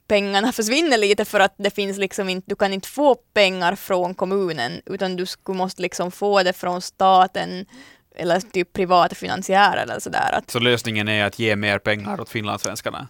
pengarna 0.08 0.52
försvinner 0.52 0.98
lite 0.98 1.24
för 1.24 1.40
att 1.40 1.54
det 1.58 1.70
finns 1.70 1.98
liksom 1.98 2.28
inte, 2.28 2.50
du 2.50 2.56
kan 2.56 2.72
inte 2.72 2.88
få 2.88 3.14
pengar 3.14 3.74
från 3.74 4.14
kommunen 4.14 4.80
utan 4.86 5.16
du 5.16 5.26
skulle 5.26 5.58
måste 5.58 5.82
liksom 5.82 6.10
få 6.10 6.42
det 6.42 6.52
från 6.52 6.82
staten 6.82 7.66
eller 8.16 8.40
typ 8.40 8.72
privata 8.72 9.14
finansiärer 9.14 9.82
eller 9.82 10.00
sådär. 10.00 10.30
Att, 10.32 10.50
Så 10.50 10.58
lösningen 10.58 11.08
är 11.08 11.24
att 11.24 11.38
ge 11.38 11.56
mer 11.56 11.78
pengar 11.78 12.20
åt 12.20 12.28
finlandssvenskarna. 12.28 13.08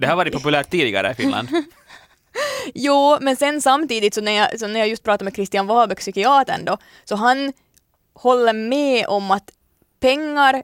Det 0.00 0.06
har 0.06 0.16
varit 0.16 0.32
populärt 0.32 0.70
tidigare 0.70 1.10
i 1.10 1.14
Finland. 1.14 1.48
jo, 2.74 3.18
men 3.20 3.36
sen 3.36 3.62
samtidigt 3.62 4.14
så 4.14 4.20
när 4.20 4.32
jag, 4.32 4.60
så 4.60 4.66
när 4.66 4.80
jag 4.80 4.88
just 4.88 5.02
pratade 5.02 5.24
med 5.24 5.34
Christian 5.34 5.66
Wahlbeck, 5.66 5.98
psykiatern 5.98 6.64
då, 6.64 6.78
så 7.04 7.16
han 7.16 7.52
håller 8.12 8.52
med 8.52 9.06
om 9.06 9.30
att 9.30 9.50
pengar 10.00 10.62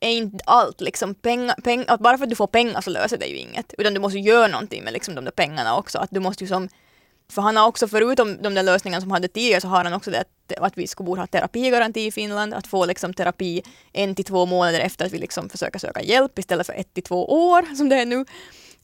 är 0.00 0.10
inte 0.10 0.44
allt 0.46 0.80
liksom. 0.80 1.14
Pengar, 1.14 1.54
peng, 1.64 1.84
att 1.88 2.00
bara 2.00 2.18
för 2.18 2.24
att 2.24 2.30
du 2.30 2.36
får 2.36 2.46
pengar 2.46 2.80
så 2.80 2.90
löser 2.90 3.18
det 3.18 3.26
ju 3.26 3.36
inget. 3.36 3.74
Utan 3.78 3.94
du 3.94 4.00
måste 4.00 4.18
göra 4.18 4.48
någonting 4.48 4.84
med 4.84 4.92
liksom 4.92 5.14
de 5.14 5.24
där 5.24 5.32
pengarna 5.32 5.76
också. 5.76 5.98
Att 5.98 6.10
du 6.10 6.20
måste 6.20 6.44
ju 6.44 6.48
som, 6.48 6.68
för 7.30 7.42
han 7.42 7.56
har 7.56 7.66
också 7.66 7.88
förutom 7.88 8.42
de 8.42 8.54
där 8.54 8.62
lösningarna 8.62 9.00
som 9.00 9.10
han 9.10 9.16
hade 9.16 9.28
tidigare 9.28 9.60
så 9.60 9.68
har 9.68 9.84
han 9.84 9.92
också 9.92 10.10
det 10.10 10.20
att, 10.20 10.58
att 10.58 10.78
vi 10.78 10.86
skulle 10.86 11.06
borde 11.06 11.20
ha 11.20 11.26
terapigaranti 11.26 12.06
i 12.06 12.12
Finland. 12.12 12.54
Att 12.54 12.66
få 12.66 12.86
liksom 12.86 13.14
terapi 13.14 13.62
en 13.92 14.14
till 14.14 14.24
två 14.24 14.46
månader 14.46 14.80
efter 14.80 15.06
att 15.06 15.12
vi 15.12 15.18
liksom 15.18 15.48
försöker 15.48 15.78
söka 15.78 16.02
hjälp 16.02 16.38
istället 16.38 16.66
för 16.66 16.72
ett 16.72 16.94
till 16.94 17.02
två 17.02 17.50
år 17.50 17.76
som 17.76 17.88
det 17.88 17.96
är 17.96 18.06
nu. 18.06 18.24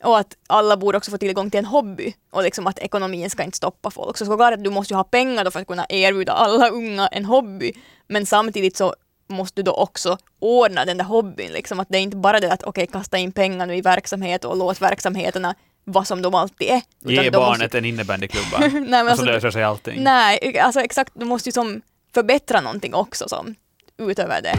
Och 0.02 0.18
att 0.18 0.37
alla 0.46 0.76
borde 0.76 0.98
också 0.98 1.11
få 1.11 1.18
tillgång 1.18 1.50
till 1.50 1.59
en 1.59 1.64
hobby 1.64 2.14
och 2.30 2.42
liksom 2.42 2.66
att 2.66 2.78
ekonomin 2.78 3.30
ska 3.30 3.42
inte 3.42 3.56
stoppa 3.56 3.90
folk. 3.90 4.16
Så 4.16 4.26
såklart 4.26 4.54
att 4.54 4.64
du 4.64 4.70
måste 4.70 4.94
ju 4.94 4.96
ha 4.96 5.04
pengar 5.04 5.44
då 5.44 5.50
för 5.50 5.61
att 5.61 5.66
kunna 5.66 5.87
erbjuda 5.88 6.32
alla 6.32 6.68
unga 6.68 7.06
en 7.06 7.24
hobby. 7.24 7.72
Men 8.09 8.26
samtidigt 8.26 8.76
så 8.76 8.94
måste 9.28 9.62
du 9.62 9.62
då 9.62 9.72
också 9.72 10.18
ordna 10.38 10.85
den 10.85 10.96
där 10.96 11.04
hobbyn. 11.04 11.52
Liksom. 11.52 11.80
Att 11.80 11.88
det 11.88 11.98
är 11.98 12.02
inte 12.02 12.16
bara 12.16 12.40
det 12.40 12.52
att 12.52 12.62
okej, 12.62 12.87
kasta 12.87 13.18
in 13.18 13.32
pengar 13.32 13.66
nu 13.66 13.76
i 13.76 13.80
verksamhet 13.80 14.44
och 14.44 14.56
låt 14.56 14.82
verksamheterna 14.82 15.54
vara 15.87 16.05
som 16.05 16.22
de 16.22 16.35
alltid 16.35 16.68
är. 16.68 16.83
Ge 17.05 17.22
de 17.22 17.31
barnet 17.31 17.61
måste- 17.61 17.79
en 17.79 17.85
innebandyklubba 17.85 18.59
Nej, 18.59 18.70
men 18.81 18.94
och 18.94 19.05
så 19.05 19.11
alltså- 19.11 19.25
löser 19.25 19.51
sig 19.51 19.62
allting. 19.64 20.03
Nej, 20.03 20.59
alltså 20.59 20.81
exakt, 20.81 21.12
du 21.14 21.25
måste 21.25 21.49
ju 21.49 21.53
som 21.53 21.81
förbättra 22.14 22.61
någonting 22.61 22.94
också 22.94 23.29
som 23.29 23.55
utöver 23.99 24.42
det. 24.42 24.55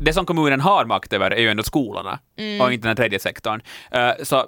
Det 0.00 0.12
som 0.12 0.26
kommunen 0.26 0.60
har 0.60 0.84
makt 0.84 1.12
över 1.12 1.30
är 1.30 1.40
ju 1.40 1.48
ändå 1.50 1.62
skolorna 1.62 2.18
Mm. 2.36 2.60
och 2.60 2.72
inte 2.72 2.88
den 2.88 2.96
tredje 2.96 3.18
sektorn. 3.18 3.62
Eh, 3.90 4.10
Så 4.22 4.46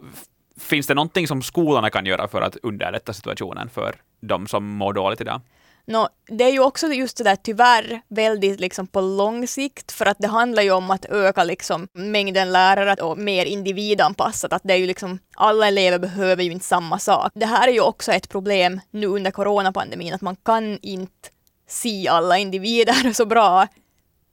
finns 0.61 0.87
det 0.87 0.95
någonting 0.95 1.29
som 1.29 1.43
skolorna 1.43 1.91
kan 1.91 2.07
göra 2.07 2.29
för 2.29 2.43
att 2.43 2.57
underlätta 2.63 3.13
situationen 3.13 3.69
för 3.71 3.95
de 4.21 4.47
som 4.47 4.65
mår 4.67 4.93
dåligt 4.93 5.21
idag? 5.21 5.41
No, 5.89 6.09
det 6.29 6.45
är 6.45 6.53
ju 6.53 6.61
också 6.61 6.87
just 6.87 7.17
det 7.17 7.25
där 7.25 7.37
tyvärr 7.37 8.01
väldigt 8.09 8.61
liksom 8.61 8.87
på 8.87 9.01
lång 9.01 9.47
sikt 9.47 9.93
för 9.93 10.07
att 10.07 10.19
det 10.19 10.29
handlar 10.29 10.63
ju 10.63 10.71
om 10.71 10.91
att 10.91 11.05
öka 11.05 11.45
liksom 11.45 11.89
mängden 11.93 12.53
lärare 12.53 13.03
och 13.03 13.19
mer 13.19 13.47
individanpassat. 13.47 14.53
Att 14.53 14.63
det 14.65 14.75
är 14.75 14.79
ju 14.79 14.87
liksom, 14.87 15.19
alla 15.37 15.69
elever 15.69 15.99
behöver 15.99 16.43
ju 16.43 16.53
inte 16.53 16.65
samma 16.65 16.99
sak. 16.99 17.33
Det 17.35 17.47
här 17.47 17.69
är 17.69 17.73
ju 17.73 17.81
också 17.81 18.13
ett 18.13 18.29
problem 18.29 18.81
nu 18.91 19.07
under 19.07 19.31
coronapandemin 19.31 20.15
att 20.15 20.21
man 20.21 20.37
kan 20.37 20.79
inte 20.83 21.29
se 21.69 22.09
alla 22.09 22.39
individer 22.39 23.13
så 23.15 23.27
bra 23.27 23.67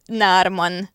när 0.08 0.50
man 0.50 0.88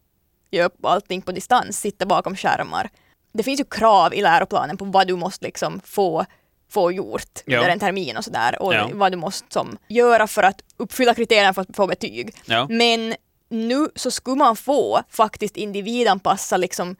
gör 0.50 0.70
allting 0.82 1.22
på 1.22 1.32
distans, 1.32 1.80
sitter 1.80 2.06
bakom 2.06 2.36
skärmar. 2.36 2.90
Det 3.32 3.42
finns 3.42 3.60
ju 3.60 3.64
krav 3.64 4.14
i 4.14 4.22
läroplanen 4.22 4.76
på 4.76 4.84
vad 4.84 5.06
du 5.06 5.16
måste 5.16 5.44
liksom 5.44 5.80
få, 5.84 6.24
få 6.70 6.92
gjort 6.92 7.42
Ja. 7.44 7.58
under 7.58 7.70
en 7.70 7.78
termin 7.78 8.16
och 8.16 8.24
sådär 8.24 8.62
och 8.62 8.74
Ja. 8.74 8.90
vad 8.92 9.12
du 9.12 9.16
måste 9.16 9.46
som, 9.52 9.76
göra 9.88 10.26
för 10.26 10.42
att 10.42 10.60
uppfylla 10.76 11.14
kriterierna 11.14 11.54
för 11.54 11.62
att 11.62 11.76
få 11.76 11.86
betyg. 11.86 12.34
Ja. 12.46 12.66
Men 12.70 13.14
nu 13.48 13.88
så 13.94 14.10
skulle 14.10 14.36
man 14.36 14.56
få 14.56 15.02
faktiskt 15.10 15.56
individanpassa 15.56 16.56
liksom 16.56 16.96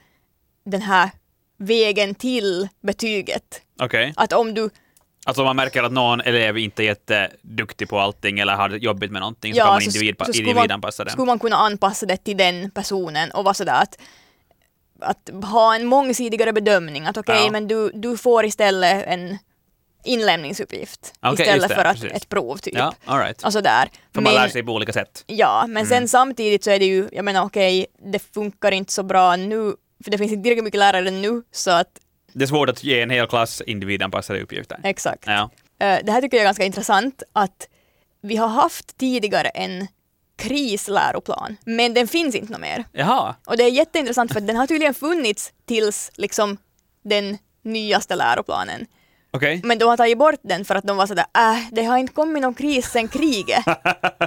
den 0.64 0.82
här 0.82 1.10
vägen 1.58 2.14
till 2.14 2.68
betyget. 2.82 3.62
Okej. 3.80 4.12
Att 4.16 4.32
om 4.32 4.54
du 4.54 4.70
Alltså 5.26 5.42
om 5.42 5.46
man 5.46 5.56
märker 5.56 5.82
att 5.82 5.92
någon 5.92 6.20
elev 6.20 6.58
inte 6.58 6.82
är 6.82 6.84
jätteduktig 6.84 7.88
på 7.88 7.98
allting 7.98 8.38
eller 8.38 8.54
har 8.54 8.70
jobbigt 8.70 9.10
med 9.10 9.20
någonting 9.20 9.54
så 9.54 9.60
kan 9.60 9.68
man 9.68 9.80
så, 9.80 9.86
individ, 9.86 10.16
så 10.26 10.32
individanpassa 10.42 11.04
det. 11.04 11.10
skulle 11.10 11.26
man 11.26 11.38
kunna 11.38 11.56
anpassa 11.56 12.06
det 12.06 12.16
till 12.16 12.36
den 12.36 12.70
personen 12.70 13.30
och 13.30 13.44
vara 13.44 13.54
sådär 13.54 13.82
att 13.82 13.98
att 15.00 15.30
ha 15.44 15.74
en 15.74 15.86
mångsidigare 15.86 16.52
bedömning. 16.52 17.06
Att 17.06 17.16
okej, 17.16 17.44
Ja. 17.44 17.50
men 17.50 17.68
du, 17.68 17.90
du 17.94 18.16
får 18.16 18.44
istället 18.44 19.06
en 19.06 19.38
inlämningsuppgift 20.04 21.12
just 21.24 21.40
istället 21.40 21.68
det, 21.68 21.74
för 21.74 21.84
att 21.84 22.00
precis. 22.00 22.12
ett 22.12 22.28
prov 22.28 22.56
typ. 22.56 22.74
Ja, 22.76 22.94
all 23.04 23.18
right. 23.18 23.44
Och 23.44 23.52
sådär. 23.52 23.88
För 24.14 24.20
man 24.20 24.34
lär 24.34 24.48
sig 24.48 24.62
på 24.62 24.72
olika 24.72 24.92
sätt. 24.92 25.24
Ja, 25.26 25.64
men 25.68 25.86
sen 25.86 25.96
Mm. 25.96 26.08
samtidigt 26.08 26.64
så 26.64 26.70
är 26.70 26.78
det 26.78 26.84
ju, 26.86 27.08
jag 27.12 27.24
menar 27.24 27.44
okej, 27.44 27.86
det 28.12 28.18
funkar 28.18 28.72
inte 28.72 28.92
så 28.92 29.02
bra 29.02 29.36
nu, 29.36 29.74
för 30.04 30.10
det 30.10 30.18
finns 30.18 30.32
inte 30.32 30.42
tillräckligt 30.42 30.64
mycket 30.64 30.78
lärare 30.78 31.10
nu, 31.10 31.42
så 31.52 31.70
att 31.70 31.88
Det 32.32 32.44
är 32.44 32.48
svårt 32.48 32.68
att 32.68 32.84
ge 32.84 33.00
en 33.00 33.10
hel 33.10 33.26
klass 33.26 33.60
individanpassade 33.60 34.40
uppgifter. 34.42 34.78
exakt. 34.84 35.22
Ja. 35.26 35.50
Eh, 35.80 35.98
Det 36.04 36.12
här 36.12 36.20
tycker 36.20 36.36
jag 36.36 36.42
är 36.42 36.46
ganska 36.48 36.64
intressant 36.64 37.22
att 37.32 37.68
vi 38.20 38.36
har 38.36 38.48
haft 38.48 38.98
tidigare 38.98 39.48
en 39.48 39.86
krisläroplan, 40.36 41.56
men 41.64 41.94
den 41.94 42.08
finns 42.08 42.34
inte 42.34 42.52
något 42.52 42.60
mer. 42.60 42.84
Jaha. 42.92 43.34
Och 43.46 43.56
det 43.56 43.64
är 43.64 43.70
jätteintressant 43.70 44.32
för 44.32 44.40
den 44.40 44.56
har 44.56 44.66
tydligen 44.66 44.94
funnits 44.94 45.52
tills 45.66 46.10
liksom 46.14 46.56
den 47.04 47.38
nyaste 47.62 48.16
läroplanen. 48.16 48.86
Okej. 49.38 49.60
Men 49.64 49.78
de 49.78 49.84
har 49.84 49.96
tagit 49.96 50.18
bort 50.18 50.40
den 50.42 50.64
för 50.64 50.74
att 50.74 50.84
de 50.84 50.96
var 50.96 51.06
sådär, 51.06 51.26
äh, 51.38 51.58
det 51.72 51.84
har 51.84 51.98
inte 51.98 52.12
kommit 52.12 52.42
någon 52.42 52.54
kris 52.54 52.90
sen 52.90 53.08
kriget. 53.08 53.64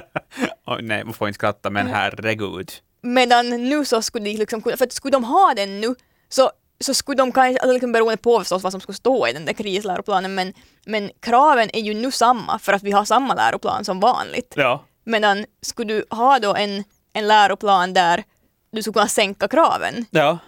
Oj, 0.66 0.82
nej, 0.82 1.04
man 1.04 1.14
får 1.14 1.28
inte 1.28 1.38
skratta, 1.38 1.70
men 1.70 1.86
herregud. 1.86 2.72
Medan 3.02 3.48
nu 3.48 3.84
så 3.84 4.02
skulle 4.02 4.24
de 4.24 4.36
liksom 4.36 4.62
kunna, 4.62 4.76
för 4.76 4.84
att 4.84 4.92
skulle 4.92 5.12
de 5.12 5.24
ha 5.24 5.54
den 5.56 5.80
nu 5.80 5.94
så, 6.28 6.50
så 6.80 6.94
skulle 6.94 7.16
de 7.16 7.32
kanske, 7.32 7.60
alltså 7.60 7.72
liksom 7.72 7.92
beroende 7.92 8.16
på 8.16 8.38
förstås 8.38 8.62
vad 8.62 8.72
som 8.72 8.80
skulle 8.80 8.96
stå 8.96 9.28
i 9.28 9.32
den 9.32 9.44
där 9.44 9.52
krisläroplanen, 9.52 10.34
men, 10.34 10.52
men 10.86 11.10
kraven 11.20 11.70
är 11.72 11.80
ju 11.80 11.94
nu 11.94 12.10
samma 12.10 12.58
för 12.58 12.72
att 12.72 12.82
vi 12.82 12.90
har 12.90 13.04
samma 13.04 13.34
läroplan 13.34 13.84
som 13.84 14.00
vanligt. 14.00 14.54
Ja. 14.56 14.84
Medan 15.04 15.44
skulle 15.62 15.94
du 15.94 16.04
ha 16.10 16.38
då 16.38 16.54
en, 16.54 16.84
en 17.12 17.28
läroplan 17.28 17.92
där 17.92 18.24
du 18.72 18.82
skulle 18.82 18.94
kunna 18.94 19.08
sänka 19.08 19.48
kraven 19.48 20.06
Ja. 20.10 20.38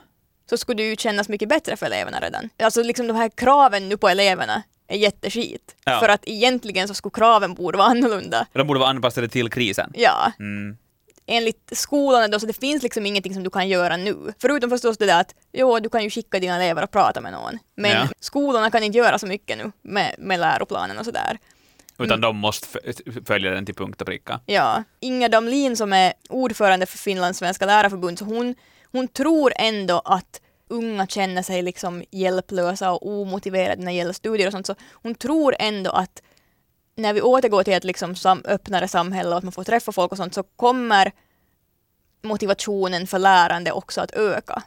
Så 0.51 0.57
skulle 0.57 0.83
det 0.83 0.89
ju 0.89 0.97
kännas 0.97 1.29
mycket 1.29 1.49
bättre 1.49 1.77
för 1.77 1.87
eleverna 1.87 2.21
redan. 2.21 2.49
Alltså 2.63 2.83
liksom 2.83 3.07
de 3.07 3.17
här 3.17 3.29
kraven 3.29 3.89
nu 3.89 3.97
på 3.97 4.09
eleverna 4.09 4.63
är 4.89 4.97
jätteskit. 4.97 5.77
Ja. 5.85 6.01
För 6.01 6.09
att 6.09 6.21
egentligen 6.27 6.89
så 6.89 6.95
skulle 6.95 7.13
kraven 7.13 7.55
borde 7.55 7.79
vara 7.79 7.89
annorlunda. 7.91 8.47
De 8.53 8.67
borde 8.67 8.81
vara 8.81 8.91
anpassade 8.91 9.29
till 9.29 9.51
krisen. 9.51 9.93
Ja. 9.95 10.33
Mm. 10.39 10.77
Enligt 11.27 11.71
skolorna 11.73 12.29
då, 12.29 12.41
så 12.41 12.47
det 12.47 12.53
finns 12.61 12.83
liksom 12.83 13.07
ingenting 13.07 13.35
som 13.35 13.43
du 13.43 13.51
kan 13.51 13.69
göra 13.69 13.97
nu. 13.97 14.17
Förutom 14.41 14.71
förstås 14.71 14.99
det 14.99 15.07
där 15.07 15.21
att 15.21 15.35
jo, 15.53 15.79
du 15.81 15.89
kan 15.89 16.03
ju 16.03 16.11
skicka 16.11 16.39
dina 16.41 16.57
elever 16.57 16.83
och 16.85 16.91
prata 16.91 17.21
med 17.21 17.33
någon. 17.33 17.59
Men 17.75 17.91
Ja. 17.91 18.09
skolorna 18.21 18.71
kan 18.71 18.83
inte 18.83 18.99
göra 18.99 19.19
så 19.19 19.27
mycket 19.27 19.59
nu 19.59 19.73
med, 19.83 20.15
med 20.19 20.41
läroplanen 20.41 20.99
och 20.99 21.05
sådär. 21.05 21.39
Utan 21.99 22.21
de 22.21 22.37
måste 22.37 22.67
följa 23.27 23.51
den 23.51 23.67
till 23.67 23.75
punkt 23.75 24.01
och 24.01 24.07
pricka. 24.07 24.41
Ja, 24.47 24.85
Inga 25.01 25.29
Damlin 25.29 25.77
som 25.77 25.93
är 25.93 26.13
ordförande 26.29 26.87
för 26.87 26.99
Finlands 26.99 27.39
svenska 27.39 27.67
lärarförbund, 27.67 28.19
så 28.19 28.25
hon, 28.25 28.55
hon 28.95 29.09
tror 29.09 29.53
ändå 29.57 30.03
att 30.05 30.41
unga 30.69 31.07
känner 31.07 31.43
sig 31.43 31.63
liksom 31.63 32.05
hjälplösa 32.11 32.93
och 32.93 33.09
omotiverade 33.09 33.83
när 33.83 33.93
det 33.93 33.99
gäller 33.99 34.13
studier 34.13 34.47
och 34.47 34.53
sånt, 34.53 34.67
så 34.67 34.75
hon 34.93 35.15
tror 35.15 35.57
ändå 35.59 35.91
att 35.91 36.23
när 36.97 37.13
vi 37.13 37.23
återgår 37.23 37.63
till 37.63 37.73
ett 37.73 37.85
liksom 37.85 38.15
öppnare 38.45 38.89
samhälle 38.89 39.31
och 39.31 39.37
att 39.37 39.45
man 39.45 39.53
får 39.53 39.65
träffa 39.65 39.93
folk 39.93 40.13
och 40.13 40.19
sånt, 40.19 40.35
så 40.35 40.43
kommer 40.43 41.13
motivationen 42.23 43.07
för 43.07 43.19
lärande 43.19 43.73
också 43.73 44.01
att 44.01 44.11
öka. 44.11 44.63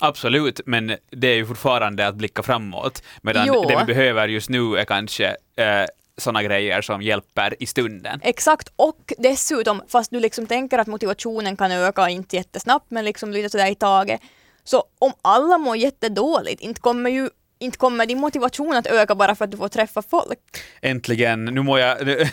Absolut, 0.00 0.60
men 0.66 0.96
det 1.10 1.28
är 1.28 1.34
ju 1.34 1.46
fortfarande 1.46 2.06
att 2.06 2.14
blicka 2.14 2.42
framåt. 2.42 3.02
Medan 3.22 3.46
Jo. 3.46 3.64
det 3.68 3.76
vi 3.78 3.84
behöver 3.84 4.28
just 4.28 4.50
nu 4.50 4.76
är 4.76 4.84
kanske 4.84 5.26
eh, 5.56 5.86
sådana 6.22 6.42
grejer 6.42 6.82
som 6.82 7.02
hjälper 7.02 7.62
i 7.62 7.66
stunden. 7.66 8.20
Exakt, 8.22 8.72
och 8.76 9.12
dessutom, 9.18 9.82
fast 9.88 10.10
du 10.10 10.20
liksom 10.20 10.46
tänker 10.46 10.78
att 10.78 10.86
motivationen 10.86 11.56
kan 11.56 11.72
öka, 11.72 12.08
inte 12.08 12.36
jättesnabbt, 12.36 12.90
men 12.90 13.04
liksom 13.04 13.32
lite 13.32 13.50
sådär 13.50 13.70
i 13.70 13.74
taget, 13.74 14.20
så 14.64 14.84
om 14.98 15.12
alla 15.22 15.58
mår 15.58 15.76
jättedåligt, 15.76 16.60
inte 16.60 16.80
kommer 16.80 17.10
ju 17.10 17.30
inte 17.58 17.78
kommer 17.78 18.06
din 18.06 18.20
motivation 18.20 18.76
att 18.76 18.86
öka 18.86 19.14
bara 19.14 19.34
för 19.34 19.44
att 19.44 19.50
du 19.50 19.56
får 19.56 19.68
träffa 19.68 20.02
folk. 20.02 20.38
Äntligen, 20.80 21.44
nu 21.44 21.62
må 21.62 21.78
jag... 21.78 21.98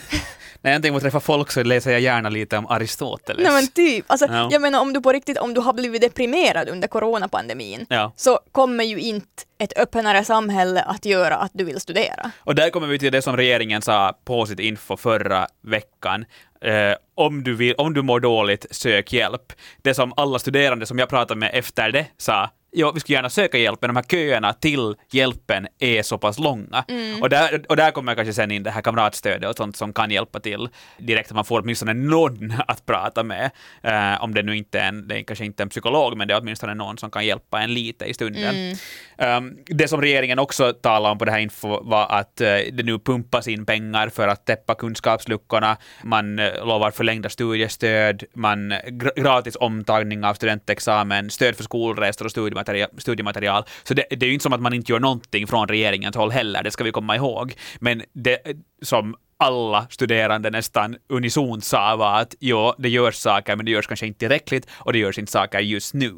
När 0.62 0.70
jag 0.70 0.76
äntligen 0.76 0.94
får 0.94 1.00
träffa 1.00 1.20
folk 1.20 1.50
så 1.50 1.62
läser 1.62 1.90
jag 1.92 2.00
gärna 2.00 2.28
lite 2.28 2.56
om 2.58 2.66
Aristoteles. 2.66 3.42
Nej 3.42 3.52
men 3.52 3.68
typ, 3.68 4.04
alltså, 4.08 4.26
Ja. 4.30 4.48
jag 4.52 4.62
menar 4.62 4.80
om 4.80 4.92
du 4.92 5.00
på 5.00 5.12
riktigt, 5.12 5.38
om 5.38 5.54
du 5.54 5.60
har 5.60 5.72
blivit 5.72 6.00
deprimerad 6.02 6.68
under 6.68 6.88
coronapandemin, 6.88 7.86
Ja. 7.88 8.12
så 8.16 8.40
kommer 8.52 8.84
ju 8.84 8.98
inte 9.00 9.26
ett 9.58 9.78
öppnare 9.78 10.24
samhälle 10.24 10.82
att 10.82 11.04
göra 11.04 11.36
att 11.36 11.50
du 11.54 11.64
vill 11.64 11.80
studera. 11.80 12.30
Och 12.38 12.54
där 12.54 12.70
kommer 12.70 12.86
vi 12.86 12.98
till 12.98 13.12
det 13.12 13.22
som 13.22 13.36
regeringen 13.36 13.82
sa 13.82 14.18
på 14.24 14.46
sitt 14.46 14.60
info 14.60 14.96
förra 14.96 15.46
veckan. 15.62 16.24
Eh, 16.62 16.94
om, 17.14 17.44
du 17.44 17.54
vill, 17.54 17.74
om 17.74 17.94
du 17.94 18.02
mår 18.02 18.20
dåligt, 18.20 18.66
sök 18.70 19.12
hjälp. 19.12 19.52
Det 19.82 19.94
som 19.94 20.12
alla 20.16 20.38
studerande 20.38 20.86
som 20.86 20.98
jag 20.98 21.08
pratade 21.08 21.40
med 21.40 21.50
efter 21.54 21.90
det 21.92 22.06
sa, 22.18 22.50
ja, 22.70 22.92
vi 22.92 23.00
skulle 23.00 23.16
gärna 23.16 23.30
söka 23.30 23.58
hjälp, 23.58 23.78
men 23.80 23.88
de 23.88 23.96
här 23.96 24.02
köerna 24.02 24.52
till 24.52 24.94
hjälpen 25.10 25.66
är 25.78 26.02
så 26.02 26.18
pass 26.18 26.38
långa. 26.38 26.84
Och, 27.20 27.28
där, 27.28 27.64
och 27.68 27.76
där 27.76 27.90
kommer 27.90 28.14
kanske 28.14 28.32
sen 28.32 28.50
in 28.50 28.62
det 28.62 28.70
här 28.70 28.82
kamratstödet 28.82 29.50
och 29.50 29.56
sånt 29.56 29.76
som 29.76 29.92
kan 29.92 30.10
hjälpa 30.10 30.40
till 30.40 30.68
direkt, 30.98 31.30
att 31.30 31.34
man 31.34 31.44
får 31.44 31.60
åtminstone 31.60 31.94
någon 31.94 32.54
att 32.68 32.86
prata 32.86 33.22
med. 33.22 33.50
Eh, 33.82 34.22
om 34.24 34.34
det 34.34 34.42
nu 34.42 34.56
inte 34.56 34.80
är 34.80 34.88
en, 34.88 35.08
det 35.08 35.18
är 35.18 35.22
kanske 35.22 35.44
inte 35.44 35.62
en 35.62 35.68
psykolog, 35.68 36.16
men 36.16 36.28
det 36.28 36.34
är 36.34 36.40
åtminstone 36.40 36.74
någon 36.74 36.98
som 36.98 37.10
kan 37.10 37.26
hjälpa 37.26 37.60
en 37.60 37.74
lite 37.74 38.04
i 38.04 38.14
stunden. 38.14 38.76
Um, 39.18 39.58
det 39.66 39.88
som 39.88 40.00
regeringen 40.00 40.38
också 40.38 40.72
talade 40.72 41.12
om 41.12 41.18
på 41.18 41.24
det 41.24 41.30
här 41.30 41.38
info 41.38 41.82
var 41.82 42.06
att 42.08 42.40
eh, 42.40 42.48
det 42.72 42.82
nu 42.82 42.98
pumpas 42.98 43.48
in 43.48 43.66
pengar 43.66 44.08
för 44.08 44.28
att 44.28 44.46
täppa 44.46 44.74
kunskapsluckorna. 44.74 45.76
Man 46.02 46.38
uh, 46.38 46.66
lovar 46.66 46.90
förlängda 46.90 47.28
studiestöd, 47.28 48.24
man 48.34 48.72
gr- 48.72 49.22
gratis 49.22 49.56
omtagning 49.60 50.24
av 50.24 50.34
studentexamen, 50.34 51.30
stöd 51.30 51.56
för 51.56 51.64
skolresor 51.64 52.24
och 52.24 52.30
studiematerial. 52.62 52.90
studiematerial. 52.98 53.64
Så 53.82 53.94
det, 53.94 54.04
det 54.10 54.26
är 54.26 54.28
ju 54.28 54.32
inte 54.32 54.42
som 54.42 54.52
att 54.52 54.60
man 54.60 54.74
inte 54.74 54.92
gör 54.92 55.00
någonting 55.00 55.46
från 55.46 55.68
regeringens 55.68 56.16
håll 56.16 56.30
heller, 56.30 56.62
det 56.62 56.70
ska 56.70 56.84
vi 56.84 56.92
komma 56.92 57.16
ihåg. 57.16 57.54
Men 57.80 58.02
det 58.12 58.38
som 58.82 59.16
alla 59.36 59.86
studerande 59.90 60.50
nästan 60.50 60.96
unisont 61.08 61.64
sa 61.64 61.96
var 61.96 62.20
att 62.20 62.34
jo, 62.40 62.74
det 62.78 62.88
görs 62.88 63.16
saker, 63.16 63.56
men 63.56 63.66
det 63.66 63.72
görs 63.72 63.86
kanske 63.86 64.06
inte 64.06 64.18
tillräckligt 64.18 64.66
och 64.70 64.92
det 64.92 64.98
görs 64.98 65.18
inte 65.18 65.32
saker 65.32 65.60
just 65.60 65.94
nu. 65.94 66.14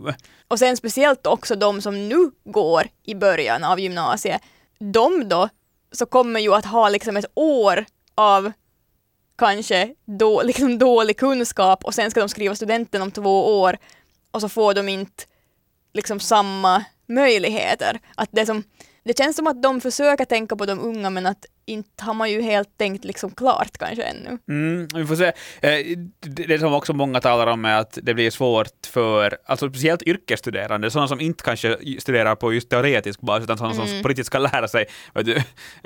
Och 0.49 0.59
sen 0.59 0.77
speciellt 0.77 1.27
också 1.27 1.57
de 1.57 1.83
som 1.83 2.09
nu 2.09 2.31
går 2.45 2.83
i 3.05 3.15
början 3.15 3.65
av 3.65 3.81
gymnasiet, 3.81 4.43
de 4.79 5.29
då 5.29 5.49
så 5.93 6.07
kommer 6.07 6.41
ju 6.41 6.55
att 6.55 6.65
ha 6.65 6.89
liksom 6.89 7.17
ett 7.17 7.27
år 7.35 7.85
av 8.15 8.53
kanske 9.39 9.95
då, 10.05 10.43
liksom 10.43 10.79
dålig 10.79 11.17
kunskap 11.17 11.85
och 11.85 11.95
sen 11.95 12.11
ska 12.11 12.21
de 12.21 12.29
skriva 12.29 12.55
studenten 12.55 13.03
om 13.03 13.11
två 13.11 13.61
år 13.61 13.77
och 14.31 14.41
så 14.41 14.49
får 14.49 14.75
de 14.75 14.89
inte 14.89 15.25
liksom 15.95 16.21
samma 16.21 16.85
möjligheter. 17.09 17.99
Att 18.15 18.29
det, 18.33 18.47
som, 18.47 18.63
det 19.05 19.19
känns 19.19 19.37
som 19.37 19.47
att 19.47 19.63
de 19.63 19.81
försöker 19.81 20.25
tänka 20.25 20.57
på 20.57 20.67
de 20.67 20.81
unga 20.81 21.11
men 21.11 21.27
att 21.27 21.47
inte 21.67 22.05
har 22.05 22.15
man 22.15 22.31
ju 22.31 22.43
helt 22.43 22.79
tänkt 22.79 23.05
liksom 23.05 23.31
klart 23.31 23.79
kanske 23.79 24.03
ännu. 24.03 24.39
Mm, 24.49 24.89
vi 24.95 25.07
får 25.07 25.17
se. 25.17 25.33
Eh, 25.61 25.99
Det 26.21 26.59
som 26.59 26.75
också 26.75 26.93
många 26.93 27.21
talar 27.21 27.47
om 27.47 27.65
är 27.65 27.77
att 27.77 27.99
det 28.03 28.15
blir 28.15 28.31
svårt 28.31 28.87
för, 28.87 29.39
alltså 29.47 29.69
speciellt 29.69 30.03
yrkesstuderande, 30.03 30.91
sådana 30.91 31.09
som 31.09 31.21
inte 31.21 31.45
kanske 31.45 31.77
studerar 31.99 32.35
på 32.35 32.53
just 32.53 32.71
teoretisk 32.71 33.21
bas, 33.21 33.43
utan 33.43 33.59
sådana 33.59 33.75
som 33.75 34.03
på 34.03 34.09
riktigt 34.09 34.27
ska 34.27 34.39
lära 34.39 34.69
sig, 34.69 34.87
vet 35.15 35.27
du, 35.27 35.37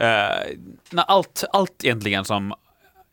eh, 0.05 1.07
allt, 1.07 1.45
allt 1.53 1.85
egentligen 1.85 2.25
som 2.25 2.55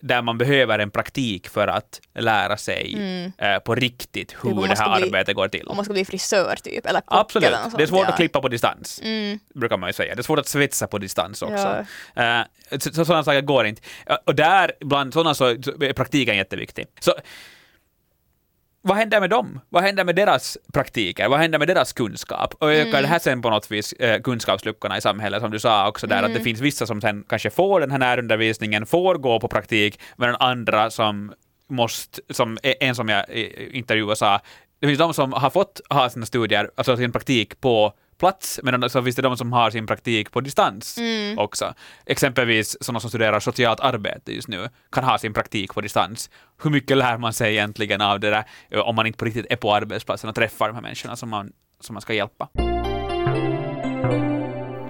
där 0.05 0.21
man 0.21 0.37
behöver 0.37 0.79
en 0.79 0.91
praktik 0.91 1.49
för 1.49 1.67
att 1.67 2.01
lära 2.15 2.57
sig 2.57 2.97
eh, 3.37 3.57
på 3.59 3.75
riktigt 3.75 4.31
hur 4.41 4.49
Typ 4.49 4.59
man 4.59 4.69
det 4.69 4.77
här 4.79 4.95
bli- 4.99 5.07
arbetet 5.07 5.35
går 5.35 5.47
till. 5.47 5.67
Om 5.67 5.75
man 5.75 5.85
ska 5.85 5.93
bli 5.93 6.05
frisör 6.05 6.55
typ, 6.63 6.85
eller 6.85 7.01
kock 7.01 7.19
Absolut. 7.19 7.47
eller 7.47 7.57
något 7.57 7.63
sånt, 7.63 7.77
Det 7.77 7.83
är 7.83 7.87
svårt 7.87 8.05
ja. 8.05 8.09
att 8.09 8.15
klippa 8.15 8.41
på 8.41 8.47
distans, 8.47 9.01
Mm. 9.03 9.39
brukar 9.55 9.77
man 9.77 9.89
ju 9.89 9.93
säga. 9.93 10.15
Det 10.15 10.21
är 10.21 10.23
svårt 10.23 10.39
att 10.39 10.47
svetsa 10.47 10.87
på 10.87 10.97
distans 10.97 11.41
också. 11.41 11.85
Eh, 12.15 12.41
så, 12.71 12.93
så 12.93 13.05
sådana 13.05 13.23
saker 13.23 13.41
går 13.41 13.65
inte. 13.65 13.81
Eh, 14.05 14.15
Och 14.25 14.35
där, 14.35 14.71
bland 14.79 15.13
sådana, 15.13 15.33
så 15.33 15.55
så 15.63 15.83
är 15.83 15.93
praktiken 15.93 16.35
jätteviktig. 16.37 16.85
Så 16.99 17.13
vad 18.85 18.97
händer 18.97 19.19
med 19.19 19.29
dem? 19.29 19.59
Vad 19.69 19.83
händer 19.83 20.03
med 20.03 20.15
deras 20.15 20.57
praktiker? 20.73 21.29
Vad 21.29 21.39
händer 21.39 21.59
med 21.59 21.67
deras 21.67 21.93
kunskap? 21.93 22.53
Och 22.59 22.73
ökar 22.73 23.01
det 23.01 23.07
här 23.07 23.19
sen 23.19 23.41
på 23.41 23.49
något 23.49 23.71
vis 23.71 23.93
eh, 23.93 24.21
kunskapsluckorna 24.21 24.97
i 24.97 25.01
samhället, 25.01 25.41
som 25.41 25.51
du 25.51 25.59
sa 25.59 25.87
också 25.87 26.07
där, 26.07 26.23
att 26.23 26.33
det 26.33 26.39
finns 26.39 26.59
vissa 26.59 26.85
som 26.85 27.01
sen 27.01 27.23
kanske 27.29 27.49
får 27.49 27.79
den 27.79 27.91
här 27.91 27.99
närundervisningen, 27.99 28.85
får 28.85 29.15
gå 29.15 29.39
på 29.39 29.47
praktik, 29.47 29.99
medan 30.17 30.35
andra 30.39 30.89
som 30.89 31.33
måste, 31.69 32.21
som 32.29 32.57
en 32.63 32.95
som 32.95 33.09
jag 33.09 33.25
eh, 33.29 33.77
intervjuade 33.77 34.15
sa, 34.15 34.39
det 34.79 34.87
finns 34.87 34.99
de 34.99 35.13
som 35.13 35.33
har 35.33 35.49
fått 35.49 35.81
ha 35.89 36.09
sina 36.09 36.25
studier, 36.25 36.71
alltså 36.75 36.97
sin 36.97 37.11
praktik 37.11 37.61
på 37.61 37.93
plats, 38.17 38.59
men 38.63 38.89
så 38.89 39.03
finns 39.03 39.15
det 39.15 39.21
de 39.21 39.37
som 39.37 39.53
har 39.53 39.71
sin 39.71 39.87
praktik 39.87 40.31
på 40.31 40.41
distans 40.41 40.99
också. 41.37 41.73
Exempelvis 42.05 42.77
sådana 42.81 42.99
som 42.99 43.09
studerar 43.09 43.39
socialt 43.39 43.79
arbete 43.79 44.33
just 44.33 44.47
nu 44.47 44.69
kan 44.91 45.03
ha 45.03 45.17
sin 45.17 45.33
praktik 45.33 45.73
på 45.73 45.81
distans. 45.81 46.29
Hur 46.63 46.69
mycket 46.69 46.97
lär 46.97 47.17
man 47.17 47.33
sig 47.33 47.51
egentligen 47.51 48.01
av 48.01 48.19
det 48.19 48.29
där 48.29 48.43
eh, 48.69 48.79
om 48.79 48.95
man 48.95 49.07
inte 49.07 49.17
på 49.17 49.25
riktigt 49.25 49.45
är 49.49 49.55
på 49.55 49.75
arbetsplatsen 49.75 50.29
och 50.29 50.35
träffar 50.35 50.67
de 50.67 50.75
här 50.75 50.81
människorna 50.81 51.15
som 51.15 51.29
man, 51.29 51.51
som 51.79 51.93
man 51.93 52.01
ska 52.01 52.13
hjälpa? 52.13 52.49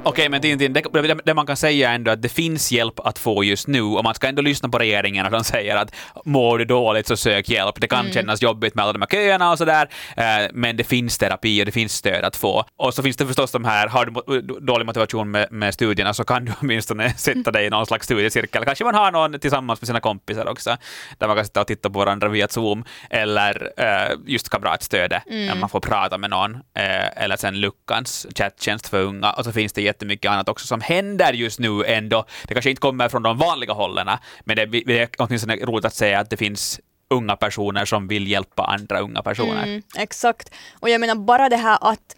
Okej, 0.05 0.29
men 0.29 0.41
Tintin, 0.41 0.73
det, 0.73 0.81
det, 0.93 1.17
det 1.25 1.33
man 1.33 1.45
kan 1.45 1.57
säga 1.57 1.89
är 1.91 1.95
ändå 1.95 2.11
att 2.11 2.21
det 2.21 2.29
finns 2.29 2.71
hjälp 2.71 2.99
att 2.99 3.19
få 3.19 3.43
just 3.43 3.67
nu 3.67 3.81
och 3.81 4.03
man 4.03 4.15
ska 4.15 4.27
ändå 4.27 4.41
lyssna 4.41 4.69
på 4.69 4.77
regeringen 4.77 5.23
när 5.23 5.31
de 5.31 5.43
säger 5.43 5.75
att 5.75 5.95
mår 6.25 6.57
du 6.57 6.65
dåligt 6.65 7.07
så 7.07 7.17
sök 7.17 7.49
hjälp. 7.49 7.81
Det 7.81 7.87
kan 7.87 8.11
kännas 8.11 8.41
jobbigt 8.41 8.75
med 8.75 8.83
alla 8.83 8.93
de 8.93 9.01
här 9.01 9.07
köerna 9.07 9.51
och 9.51 9.57
sådär, 9.57 9.89
eh, 10.17 10.23
men 10.53 10.77
det 10.77 10.83
finns 10.83 11.17
terapi 11.17 11.61
och 11.61 11.65
det 11.65 11.71
finns 11.71 11.93
stöd 11.93 12.23
att 12.23 12.35
få. 12.35 12.65
Och 12.77 12.93
så 12.93 13.03
finns 13.03 13.17
det 13.17 13.25
förstås 13.27 13.51
de 13.51 13.65
här, 13.65 13.87
har 13.87 14.05
du 14.05 14.11
mo- 14.11 14.59
dålig 14.65 14.85
motivation 14.85 15.31
med, 15.31 15.51
med 15.51 15.73
studierna 15.73 16.13
så 16.13 16.23
kan 16.23 16.45
du 16.45 16.51
åtminstone 16.61 17.13
sätta 17.13 17.51
dig 17.51 17.65
i 17.65 17.69
någon 17.69 17.85
slags 17.85 18.05
studiecirkel. 18.05 18.65
Kanske 18.65 18.83
man 18.83 18.95
har 18.95 19.11
någon 19.11 19.39
tillsammans 19.39 19.81
med 19.81 19.87
sina 19.87 19.99
kompisar 19.99 20.49
också, 20.49 20.77
där 21.17 21.27
man 21.27 21.35
kan 21.35 21.45
sitta 21.45 21.61
och 21.61 21.67
titta 21.67 21.89
på 21.89 21.99
varandra 21.99 22.27
via 22.27 22.47
Zoom, 22.47 22.83
eller 23.09 23.69
eh, 23.77 24.17
just 24.25 24.49
kamratstödet, 24.49 25.23
när 25.29 25.55
man 25.55 25.69
får 25.69 25.79
prata 25.79 26.17
med 26.17 26.29
någon, 26.29 26.55
eh, 26.55 27.23
eller 27.23 27.37
sen 27.37 27.59
Luckans 27.59 28.27
chattjänst 28.35 28.87
för 28.89 29.01
unga, 29.01 29.31
och 29.31 29.43
så 29.45 29.51
finns 29.51 29.73
det 29.73 29.81
jättemycket 29.93 30.31
annat 30.31 30.49
också 30.49 30.67
som 30.67 30.81
händer 30.81 31.33
just 31.33 31.59
nu 31.59 31.85
ändå. 31.85 32.25
Det 32.47 32.53
kanske 32.53 32.69
inte 32.69 32.79
kommer 32.79 33.09
från 33.09 33.23
de 33.23 33.37
vanliga 33.37 33.73
hållen, 33.73 34.09
men 34.43 34.55
det, 34.55 34.65
det 34.65 34.99
är 34.99 35.09
åtminstone 35.17 35.55
roligt 35.55 35.85
att 35.85 35.95
säga 35.95 36.19
att 36.19 36.29
det 36.29 36.37
finns 36.37 36.79
unga 37.09 37.35
personer 37.35 37.85
som 37.85 38.07
vill 38.07 38.27
hjälpa 38.27 38.63
andra 38.63 38.99
unga 38.99 39.21
personer. 39.21 39.63
Mm, 39.63 39.81
exakt. 39.97 40.53
Och 40.79 40.89
jag 40.89 41.01
menar 41.01 41.15
bara 41.15 41.49
det 41.49 41.57
här 41.57 41.77
att 41.81 42.15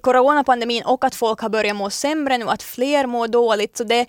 coronapandemin 0.00 0.82
och 0.84 1.04
att 1.04 1.14
folk 1.14 1.40
har 1.40 1.48
börjat 1.48 1.76
må 1.76 1.90
sämre 1.90 2.38
nu, 2.38 2.48
att 2.48 2.62
fler 2.62 3.06
mår 3.06 3.28
dåligt. 3.28 3.76
Så 3.76 3.84
det, 3.84 4.06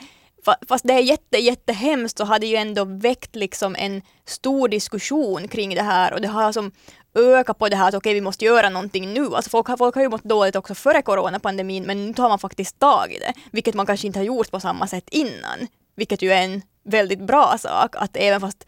fast 0.67 0.87
det 0.87 0.93
är 0.93 0.99
jätte, 0.99 1.37
jättehemskt 1.37 2.17
så 2.17 2.25
har 2.25 2.39
det 2.39 2.47
ju 2.47 2.55
ändå 2.55 2.85
väckt 2.85 3.35
liksom 3.35 3.75
en 3.79 4.01
stor 4.25 4.67
diskussion 4.67 5.47
kring 5.47 5.75
det 5.75 5.81
här 5.81 6.13
och 6.13 6.21
det 6.21 6.27
har 6.27 6.51
som 6.51 6.71
ökat 7.15 7.59
på 7.59 7.69
det 7.69 7.75
här 7.75 7.87
att 7.87 7.93
okej, 7.93 7.97
okay, 7.97 8.13
vi 8.13 8.21
måste 8.21 8.45
göra 8.45 8.69
någonting 8.69 9.13
nu. 9.13 9.35
Alltså 9.35 9.49
folk, 9.49 9.67
har, 9.67 9.77
folk 9.77 9.95
har 9.95 10.01
ju 10.01 10.09
mått 10.09 10.23
dåligt 10.23 10.55
också 10.55 10.75
före 10.75 11.01
coronapandemin 11.01 11.83
men 11.83 12.05
nu 12.05 12.13
tar 12.13 12.29
man 12.29 12.39
faktiskt 12.39 12.79
tag 12.79 13.11
i 13.11 13.19
det, 13.19 13.33
vilket 13.51 13.75
man 13.75 13.85
kanske 13.85 14.07
inte 14.07 14.19
har 14.19 14.25
gjort 14.25 14.51
på 14.51 14.59
samma 14.59 14.87
sätt 14.87 15.09
innan. 15.11 15.67
Vilket 15.95 16.21
ju 16.21 16.31
är 16.31 16.41
en 16.43 16.61
väldigt 16.83 17.21
bra 17.21 17.57
sak, 17.57 17.95
att 17.95 18.17
även 18.17 18.41
fast 18.41 18.65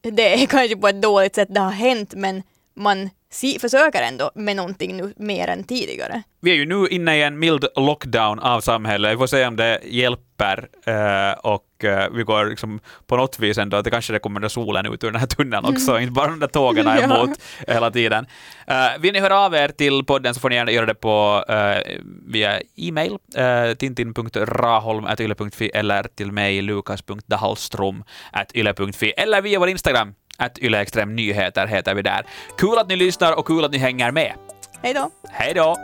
det 0.00 0.42
är 0.42 0.46
kanske 0.46 0.76
på 0.76 0.88
ett 0.88 1.02
dåligt 1.02 1.34
sätt 1.34 1.48
det 1.50 1.60
har 1.60 1.70
hänt 1.70 2.14
men 2.16 2.42
man 2.74 3.10
si, 3.30 3.58
försöker 3.58 4.02
ändå 4.02 4.30
med 4.34 4.56
någonting 4.56 4.96
nu 4.96 5.14
mer 5.16 5.48
än 5.48 5.64
tidigare. 5.64 6.22
Vi 6.40 6.50
är 6.50 6.54
ju 6.54 6.66
nu 6.66 6.88
inne 6.88 7.16
i 7.16 7.22
en 7.22 7.38
mild 7.38 7.66
lockdown 7.76 8.38
av 8.38 8.60
samhället. 8.60 9.12
Vi 9.12 9.16
får 9.16 9.26
se 9.26 9.46
om 9.46 9.56
det 9.56 9.80
hjälper 9.84 10.68
eh, 10.86 11.32
och 11.38 11.84
eh, 11.84 12.10
vi 12.12 12.22
går 12.22 12.46
liksom 12.46 12.80
på 13.06 13.16
något 13.16 13.38
vis 13.38 13.58
ändå 13.58 13.76
att 13.76 13.84
det 13.84 13.90
kanske 13.90 14.12
det 14.12 14.18
kommer 14.18 14.48
solen 14.48 14.86
ut 14.86 15.04
ur 15.04 15.10
den 15.10 15.20
här 15.20 15.26
tunneln 15.26 15.64
också, 15.64 15.90
mm. 15.90 16.02
inte 16.02 16.12
bara 16.12 16.30
de 16.30 16.40
där 16.40 16.46
tågen 16.46 16.86
är 16.86 17.02
emot 17.04 17.30
ja. 17.66 17.74
hela 17.74 17.90
tiden. 17.90 18.26
Uh, 18.70 19.00
vill 19.00 19.12
ni 19.12 19.20
höra 19.20 19.38
av 19.38 19.54
er 19.54 19.68
till 19.68 20.04
podden 20.04 20.34
så 20.34 20.40
får 20.40 20.50
ni 20.50 20.56
gärna 20.56 20.72
göra 20.72 20.86
det 20.86 20.94
på 20.94 21.44
uh, 21.50 21.76
via 22.26 22.60
e-mail, 22.76 23.12
uh, 23.12 23.18
tintin.raholm.yle.fi 23.74 25.70
eller 25.74 26.02
till 26.02 26.32
mig 26.32 26.62
lukas.dahallstrom.yle.fi 26.62 29.12
eller 29.16 29.42
via 29.42 29.58
vår 29.58 29.68
Instagram 29.68 30.14
att 30.38 30.58
Yle 30.58 30.80
Extrem 30.80 31.16
Nyheter 31.16 31.66
heter 31.66 31.94
vi 31.94 32.02
där. 32.02 32.26
Kul 32.58 32.78
att 32.78 32.88
ni 32.88 32.96
lyssnar 32.96 33.38
och 33.38 33.46
kul 33.46 33.64
att 33.64 33.72
ni 33.72 33.78
hänger 33.78 34.10
med. 34.10 34.32
Hej 34.82 34.94
då! 34.94 35.10
Hej 35.30 35.54
då! 35.54 35.76